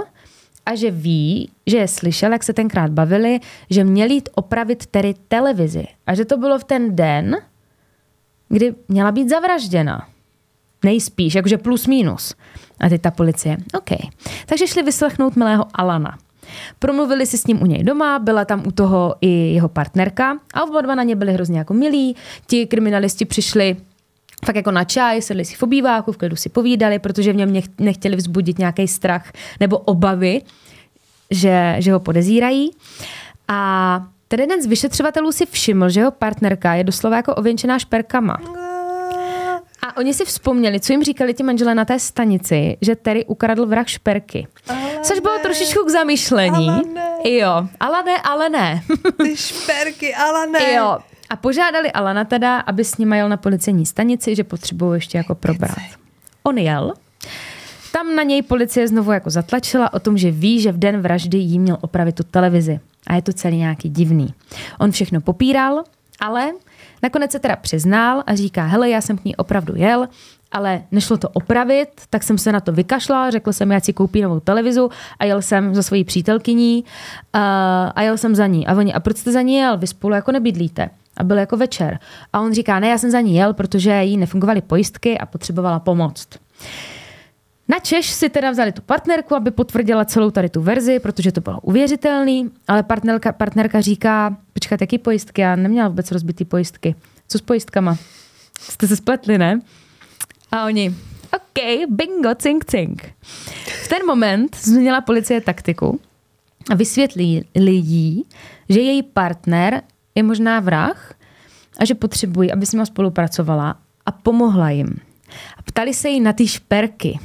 [0.66, 3.40] a že ví, že je slyšel, jak se tenkrát bavili,
[3.70, 5.86] že měli jít opravit Terry televizi.
[6.06, 7.36] A že to bylo v ten den,
[8.48, 10.08] kdy měla být zavražděna.
[10.84, 12.34] Nejspíš, jakože plus minus.
[12.80, 13.90] A teď ta policie, OK.
[14.46, 16.18] Takže šli vyslechnout milého Alana.
[16.78, 20.62] Promluvili si s ním u něj doma, byla tam u toho i jeho partnerka a
[20.62, 22.16] oba dva na ně byli hrozně jako milí.
[22.46, 23.76] Ti kriminalisti přišli
[24.44, 27.52] fakt jako na čaj, sedli si v obýváku, v klidu si povídali, protože v něm
[27.52, 30.42] nech- nechtěli vzbudit nějaký strach nebo obavy,
[31.30, 32.70] že, že ho podezírají.
[33.48, 38.36] A ten jeden z vyšetřovatelů si všiml, že jeho partnerka je doslova jako ověnčená šperkama.
[39.82, 43.66] A oni si vzpomněli, co jim říkali ti manželé na té stanici, že Terry ukradl
[43.66, 44.46] vrah šperky.
[44.68, 45.42] Ale Což bylo ne.
[45.42, 46.68] trošičku k zamyšlení.
[46.70, 47.30] Ale ne.
[47.30, 48.82] Jo, ale ne, ale ne.
[49.22, 50.72] Ty šperky, ale ne.
[50.72, 50.98] jo.
[51.30, 55.34] A požádali Alana teda, aby s nimi jel na policejní stanici, že potřebují ještě jako
[55.34, 55.76] probrat.
[56.42, 56.92] On jel.
[57.92, 61.38] Tam na něj policie znovu jako zatlačila o tom, že ví, že v den vraždy
[61.38, 62.80] jí měl opravit tu televizi.
[63.06, 64.34] A je to celý nějaký divný.
[64.80, 65.84] On všechno popíral,
[66.20, 66.52] ale
[67.02, 70.08] nakonec se teda přiznal a říká, hele, já jsem k ní opravdu jel,
[70.52, 74.24] ale nešlo to opravit, tak jsem se na to vykašlal, řekl jsem, já si koupím
[74.24, 77.40] novou televizu a jel jsem za svojí přítelkyní uh,
[77.94, 78.66] a jel jsem za ní.
[78.66, 79.78] A oni, a proč jste za ní jel?
[79.78, 80.90] Vy spolu jako nebydlíte.
[81.16, 81.98] A byl jako večer.
[82.32, 85.78] A on říká, ne, já jsem za ní jel, protože jí nefungovaly pojistky a potřebovala
[85.78, 86.28] pomoct.
[87.68, 91.40] Na Češ si teda vzali tu partnerku, aby potvrdila celou tady tu verzi, protože to
[91.40, 95.42] bylo uvěřitelný, ale partnerka, partnerka říká, počkat, jaký pojistky?
[95.42, 96.94] Já neměla vůbec rozbitý pojistky.
[97.28, 97.96] Co s pojistkama?
[98.60, 99.60] Jste se spletli, ne?
[100.52, 100.94] A oni,
[101.36, 103.02] OK, bingo, cink, cink.
[103.84, 106.00] V ten moment změnila policie taktiku
[106.70, 108.24] a vysvětlili jí,
[108.68, 109.82] že její partner
[110.14, 111.14] je možná vrah
[111.78, 114.96] a že potřebují, aby s nimi spolupracovala a pomohla jim.
[115.56, 117.18] A ptali se jí na ty šperky.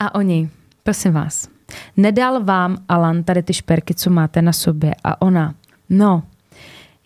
[0.00, 0.50] A oni,
[0.82, 1.48] prosím vás,
[1.96, 4.94] nedal vám Alan tady ty šperky, co máte na sobě.
[5.04, 5.54] A ona,
[5.90, 6.22] no,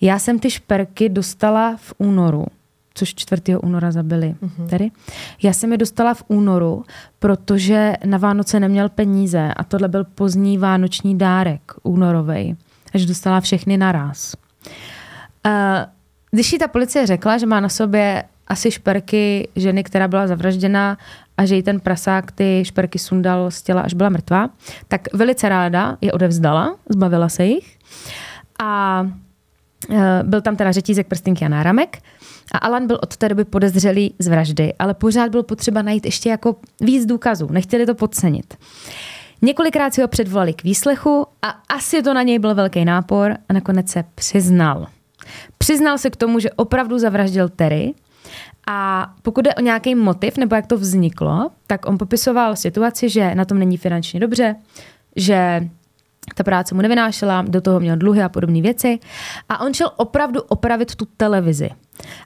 [0.00, 2.46] já jsem ty šperky dostala v únoru,
[2.94, 3.42] což 4.
[3.62, 4.68] února zabili mm-hmm.
[4.68, 4.90] tady.
[5.42, 6.84] Já jsem je dostala v únoru,
[7.18, 12.56] protože na Vánoce neměl peníze a tohle byl pozdní vánoční dárek únorovej.
[12.94, 14.34] Až dostala všechny naraz.
[15.46, 15.52] Uh,
[16.30, 20.98] když jí ta policie řekla, že má na sobě asi šperky ženy, která byla zavražděna
[21.36, 24.48] a že jí ten prasák ty šperky sundal z těla, až byla mrtvá,
[24.88, 27.78] tak velice ráda je odevzdala, zbavila se jich.
[28.62, 29.02] A
[29.90, 31.98] e, byl tam teda řetízek prstinky a náramek.
[32.52, 36.28] A Alan byl od té doby podezřelý z vraždy, ale pořád byl potřeba najít ještě
[36.28, 37.48] jako víc důkazů.
[37.50, 38.54] Nechtěli to podcenit.
[39.42, 43.52] Několikrát si ho předvolali k výslechu a asi to na něj byl velký nápor a
[43.52, 44.86] nakonec se přiznal.
[45.58, 47.94] Přiznal se k tomu, že opravdu zavraždil Terry
[48.66, 53.34] a pokud jde o nějaký motiv nebo jak to vzniklo, tak on popisoval situaci, že
[53.34, 54.56] na tom není finančně dobře,
[55.16, 55.68] že
[56.34, 58.98] ta práce mu nevynášela, do toho měl dluhy a podobné věci.
[59.48, 61.70] A on šel opravdu opravit tu televizi.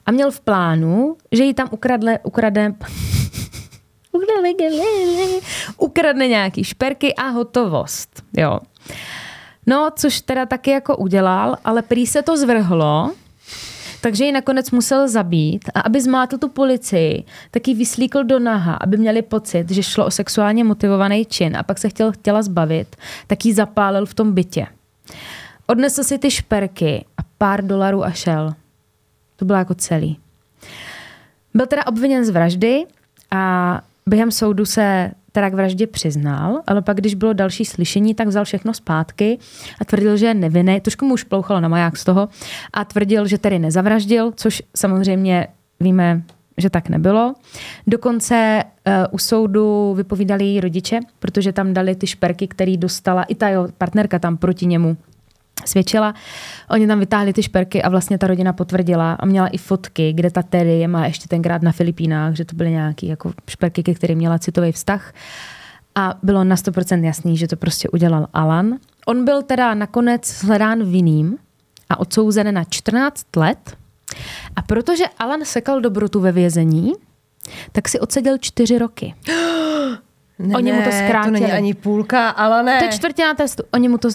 [0.05, 2.75] A měl v plánu, že ji tam ukradle, ukradne,
[5.77, 8.23] ukradne nějaký šperky a hotovost.
[8.37, 8.59] Jo.
[9.65, 13.11] No, což teda taky jako udělal, ale prý se to zvrhlo,
[14.01, 18.73] takže ji nakonec musel zabít a aby zmátl tu policii, tak ji vyslíkl do naha,
[18.73, 22.95] aby měli pocit, že šlo o sexuálně motivovaný čin a pak se chtěl, chtěla zbavit,
[23.27, 24.67] tak ji zapálil v tom bytě.
[25.67, 28.53] Odnesl si ty šperky a pár dolarů a šel.
[29.35, 30.17] To bylo jako celý.
[31.53, 32.85] Byl teda obviněn z vraždy
[33.31, 38.27] a během soudu se teda k vraždě přiznal, ale pak, když bylo další slyšení, tak
[38.27, 39.37] vzal všechno zpátky
[39.81, 40.81] a tvrdil, že je nevinný.
[40.81, 42.29] Trošku mu už plouchalo na maják z toho
[42.73, 45.47] a tvrdil, že tedy nezavraždil, což samozřejmě
[45.79, 46.21] víme,
[46.57, 47.33] že tak nebylo.
[47.87, 53.35] Dokonce uh, u soudu vypovídali její rodiče, protože tam dali ty šperky, které dostala i
[53.35, 54.97] ta jeho partnerka tam proti němu
[55.65, 56.13] svědčila.
[56.69, 60.31] Oni tam vytáhli ty šperky a vlastně ta rodina potvrdila a měla i fotky, kde
[60.31, 63.93] ta Terry je má ještě tenkrát na Filipínách, že to byly nějaké jako šperky, ke
[63.93, 65.13] kterým měla citový vztah.
[65.95, 68.77] A bylo na 100% jasný, že to prostě udělal Alan.
[69.05, 71.37] On byl teda nakonec hledán vinným
[71.89, 73.77] a odsouzen na 14 let.
[74.55, 76.93] A protože Alan sekal dobrotu ve vězení,
[77.71, 79.15] tak si odseděl čtyři roky.
[80.39, 81.39] Ne, Oni mu to zkrátili.
[81.39, 82.79] to není ani půlka, ale ne.
[82.79, 83.63] To je čtvrtina testu.
[83.73, 84.09] Oni mu to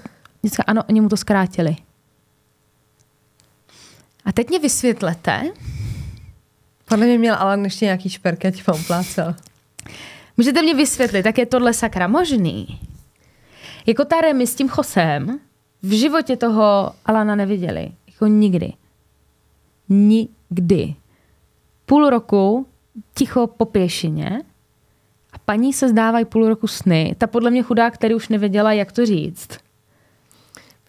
[0.46, 1.76] Vždycky, ano, oni mu to zkrátili.
[4.24, 5.42] A teď mě vysvětlete.
[6.88, 9.34] Podle mě měl Alan ještě nějaký šperky, ať vám plácel.
[10.36, 12.80] Můžete mě vysvětlit, tak je tohle sakra možný?
[13.86, 15.40] Jako ta Remy s tím Chosem
[15.82, 17.92] v životě toho Alana neviděli.
[18.06, 18.72] Jako nikdy.
[19.88, 20.94] Nikdy.
[21.86, 22.66] Půl roku
[23.14, 24.42] ticho po pěšině
[25.32, 27.14] a paní se zdávají půl roku sny.
[27.18, 29.65] Ta podle mě chudá, který už nevěděla, jak to říct.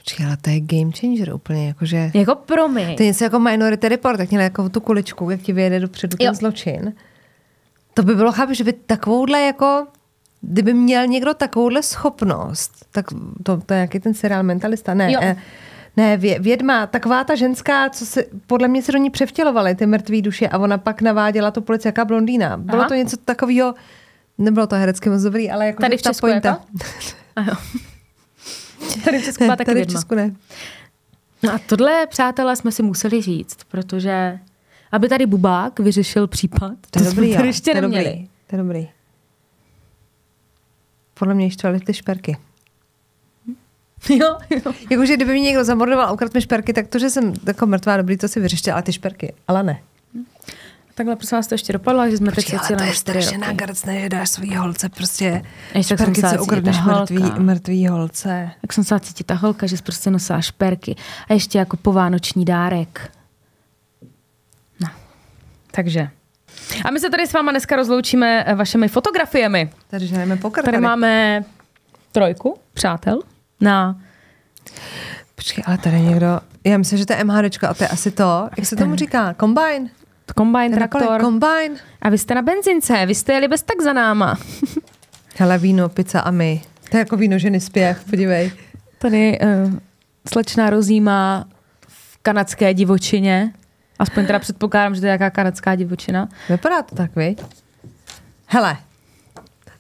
[0.08, 2.12] Počkej, ale to je game changer úplně, jakože...
[2.14, 2.96] Jako promiň.
[2.96, 6.18] To je něco jako Minority Report, tak měla jako tu kuličku, jak ti vyjede dopředu
[6.18, 6.34] ten Jo.
[6.34, 6.94] zločin.
[7.94, 9.88] To by bylo, chápu, že by takovouhle jako...
[10.42, 13.06] Kdyby měl někdo takovouhle schopnost, tak
[13.44, 15.20] to, to je jaký ten seriál Mentalista, ne, Jo.
[15.24, 15.36] eh,
[15.98, 19.86] ne, vě, vědma, taková ta ženská, co se, podle mě se do ní převtělovaly ty
[19.86, 22.58] mrtvé duše a ona pak naváděla tu policii, jaká blondýna.
[22.58, 22.88] Bylo Aha.
[22.88, 23.74] to něco takového,
[24.38, 26.60] nebylo to herecky moc dobrý, ale jako Tady v ta Česku pointa.
[27.38, 27.58] jako?
[29.06, 29.88] Tady v Česku byla taky Tady v.
[29.88, 30.36] Česku ne.
[31.44, 34.40] No a tohle, přátelé, jsme si museli říct, protože
[34.92, 38.04] aby tady Bubák vyřešil případ, To je jsme dobrý, tady ještě to neměli.
[38.06, 38.30] dobrý.
[38.48, 38.90] To je dobrý.
[41.14, 42.38] Podle mě štvaly ty šperky.
[44.10, 44.74] Jo, jo.
[44.90, 47.98] Jakože kdyby mě někdo zamordoval a ukradl mi šperky, tak to, že jsem jako mrtvá,
[47.98, 49.82] dobrý, to si vyřešte, ale ty šperky, ale ne.
[50.98, 53.40] Takhle prosím vás to ještě dopadlo, že jsme teď Počkej, ale cílem to je strašně
[54.02, 55.44] že dáš svý holce prostě
[55.74, 58.50] Ještě tak jsem šperky, co ukradneš mrtvý, mrtvý holce.
[58.64, 60.96] Jak jsem se cítit ta holka, že jsi prostě nosila šperky
[61.30, 63.12] a ještě jako povánoční dárek.
[64.80, 64.88] No,
[65.72, 66.10] takže.
[66.86, 69.70] A my se tady s váma dneska rozloučíme eh, vašimi fotografiemi.
[69.88, 70.64] Tady žereme pokr.
[70.64, 71.44] Tady máme
[72.12, 73.22] trojku, přátel,
[73.62, 74.02] na
[75.36, 78.50] Počkej, ale tady někdo, já myslím, že to je MHDčko a to je asi to,
[78.58, 79.90] jak se tomu říká, combine.
[80.34, 81.22] Kombine Ten traktor.
[81.22, 81.76] Combine.
[82.02, 84.38] A vy jste na benzince, vy jste jeli bez tak za náma.
[85.38, 86.62] Hele, víno, pizza a my.
[86.92, 88.52] To je jako víno ženy zpěv, podívej.
[88.98, 89.74] Tady uh,
[90.34, 91.46] slečná rozjímá
[91.88, 93.54] v kanadské divočině.
[94.00, 96.30] Aspoň teda předpokládám, že to je jaká kanadská divočina.
[96.50, 97.42] Vypadá to tak, viď?
[98.46, 98.78] Hele,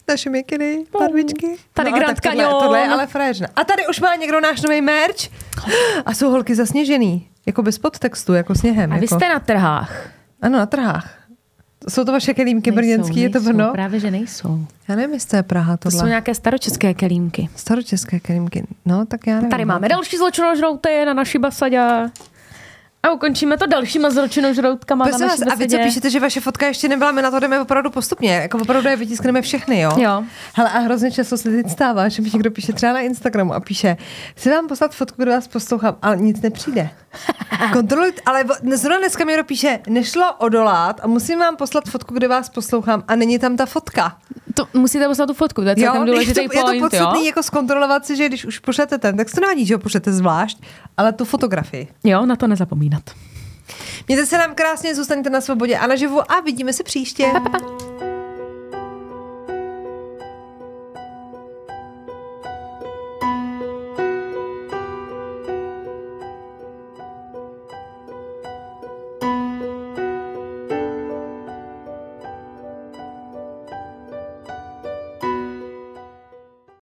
[0.08, 1.58] naše mikiny, barvičky.
[1.74, 2.62] Tady a Grand tak tohle, Canyon.
[2.62, 3.50] tohle je ale frajeřina.
[3.56, 5.30] A tady už má někdo náš nový merch.
[6.06, 7.30] A jsou holky zasněžený.
[7.46, 8.94] Jako bez podtextu, jako sněhem.
[8.94, 9.16] A vy jako.
[9.16, 10.10] jste na trhách.
[10.42, 11.14] Ano, na trhách.
[11.90, 13.72] Jsou to vaše kelímky Nejsou, brněnský, je to Brno?
[13.72, 14.66] Právě, že nejsou.
[14.88, 16.00] Já nevím, jestli to je Praha To tohle.
[16.00, 17.50] jsou nějaké staročeské kelímky.
[17.56, 18.68] Staročeské kelímky.
[18.86, 19.50] No, tak já nevím.
[19.50, 22.10] Tady máme další zločinožrouty na naší basadě.
[23.04, 26.68] A ukončíme to dalšíma zločinožroutkama na naší vás, a vy co píšete, že vaše fotka
[26.68, 28.34] ještě nebyla, my na to jdeme opravdu postupně.
[28.36, 29.92] Jako opravdu je vytiskneme všechny, jo?
[29.98, 30.24] Jo.
[30.54, 33.60] Hele, a hrozně často se teď stává, že mi někdo píše třeba na Instagramu a
[33.60, 33.98] píše,
[34.36, 36.90] chci vám poslat fotku, kde vás poslouchám, ale nic nepřijde.
[37.74, 38.44] Kontroluj, ale
[38.76, 43.16] zrovna dneska mi píše, nešlo odolat a musím vám poslat fotku, kde vás poslouchám a
[43.16, 44.18] není tam ta fotka.
[44.54, 47.20] To musíte poslat tu fotku, to je celkem důležitý je to, je point, to podstatný
[47.20, 47.26] jo?
[47.26, 50.14] jako zkontrolovat si, že když už pošlete ten, tak se to nevadí, že ho pošlete
[50.14, 50.58] zvlášť,
[50.98, 51.88] ale tu fotografii.
[52.04, 53.04] Jo, na to nezapomínat.
[54.08, 57.30] Mějte se nám krásně, zůstaňte na svobodě a naživu a vidíme se příště.
[57.34, 57.97] Pa, pa, pa.